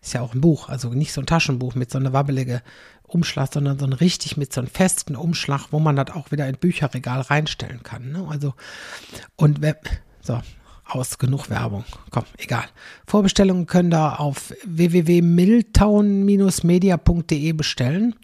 Ist 0.00 0.12
ja 0.12 0.20
auch 0.20 0.32
ein 0.32 0.40
Buch, 0.40 0.68
also 0.68 0.90
nicht 0.90 1.12
so 1.12 1.20
ein 1.20 1.26
Taschenbuch 1.26 1.74
mit 1.74 1.90
so 1.90 1.98
einer 1.98 2.12
wabbelige 2.12 2.62
Umschlag, 3.02 3.52
sondern 3.52 3.80
so 3.80 3.86
ein 3.86 3.92
richtig 3.92 4.36
mit 4.36 4.52
so 4.52 4.60
einem 4.60 4.70
festen 4.70 5.16
Umschlag, 5.16 5.68
wo 5.72 5.80
man 5.80 5.96
das 5.96 6.10
auch 6.10 6.30
wieder 6.30 6.46
in 6.46 6.56
Bücherregal 6.56 7.22
reinstellen 7.22 7.82
kann. 7.82 8.12
Ne? 8.12 8.24
Also, 8.28 8.54
und 9.34 9.60
wer, 9.60 9.76
so, 10.20 10.40
aus 10.88 11.18
genug 11.18 11.50
Werbung. 11.50 11.84
Komm, 12.10 12.24
egal. 12.38 12.64
Vorbestellungen 13.06 13.66
können 13.66 13.90
da 13.90 14.14
auf 14.14 14.54
www.miltown-media.de 14.64 17.52
bestellen. 17.52 18.14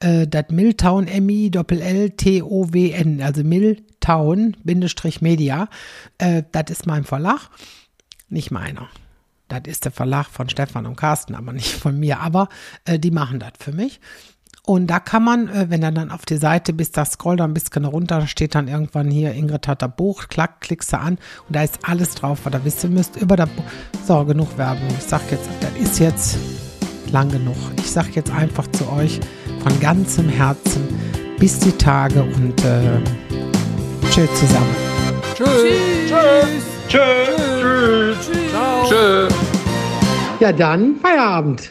Äh, 0.00 0.28
das 0.28 0.46
Miltown, 0.50 1.08
M-I-L-L-T-O-W-N, 1.08 1.62
also 3.22 3.44
Miltown-Media. 3.44 5.68
Äh, 6.18 6.42
das 6.52 6.64
ist 6.70 6.86
mein 6.86 7.04
Verlag, 7.04 7.48
nicht 8.28 8.50
meiner. 8.50 8.88
Das 9.48 9.62
ist 9.66 9.84
der 9.84 9.92
Verlag 9.92 10.28
von 10.28 10.48
Stefan 10.48 10.86
und 10.86 10.96
Carsten, 10.96 11.34
aber 11.34 11.52
nicht 11.52 11.72
von 11.72 11.98
mir. 11.98 12.20
Aber 12.20 12.48
äh, 12.84 12.98
die 12.98 13.10
machen 13.10 13.40
das 13.40 13.52
für 13.58 13.72
mich. 13.72 14.00
Und 14.66 14.86
da 14.86 14.98
kann 14.98 15.22
man, 15.22 15.48
äh, 15.48 15.66
wenn 15.68 15.82
er 15.82 15.92
dann 15.92 16.10
auf 16.10 16.24
die 16.24 16.38
Seite 16.38 16.72
bis 16.72 16.90
da 16.90 17.04
scrollt 17.04 17.40
dann 17.40 17.50
ein 17.50 17.54
bisschen 17.54 17.84
runter, 17.84 18.26
steht 18.26 18.54
dann 18.54 18.66
irgendwann 18.66 19.10
hier, 19.10 19.34
Ingrid 19.34 19.68
hat 19.68 19.82
da 19.82 19.88
Buch, 19.88 20.28
klack, 20.28 20.62
klickst 20.62 20.92
du 20.94 20.98
an 20.98 21.18
und 21.46 21.56
da 21.56 21.62
ist 21.62 21.78
alles 21.82 22.14
drauf, 22.14 22.40
was 22.44 22.54
ihr 22.54 22.64
wissen 22.64 22.94
müsst 22.94 23.16
über 23.16 23.36
das 23.36 23.50
Buch. 23.50 23.64
So, 24.06 24.24
genug 24.24 24.56
Werbung. 24.56 24.88
Ich 24.98 25.04
sag 25.04 25.20
jetzt, 25.30 25.48
das 25.60 25.72
ist 25.76 25.98
jetzt 25.98 26.38
lang 27.12 27.30
genug. 27.30 27.56
Ich 27.76 27.90
sag 27.90 28.16
jetzt 28.16 28.30
einfach 28.30 28.66
zu 28.68 28.90
euch 28.90 29.20
von 29.62 29.80
ganzem 29.80 30.30
Herzen 30.30 30.88
bis 31.38 31.58
die 31.58 31.72
Tage 31.72 32.22
und 32.22 32.64
äh, 32.64 33.02
tschüss 34.10 34.34
zusammen. 34.34 34.74
Tschüss. 35.34 35.48
Tschüss. 36.08 36.64
Tschüss. 36.88 37.36
Tschüss. 37.60 38.50
Ciao. 38.50 38.88
Tschüss. 38.88 39.34
Ja, 40.40 40.52
dann 40.52 40.96
Feierabend. 40.96 41.68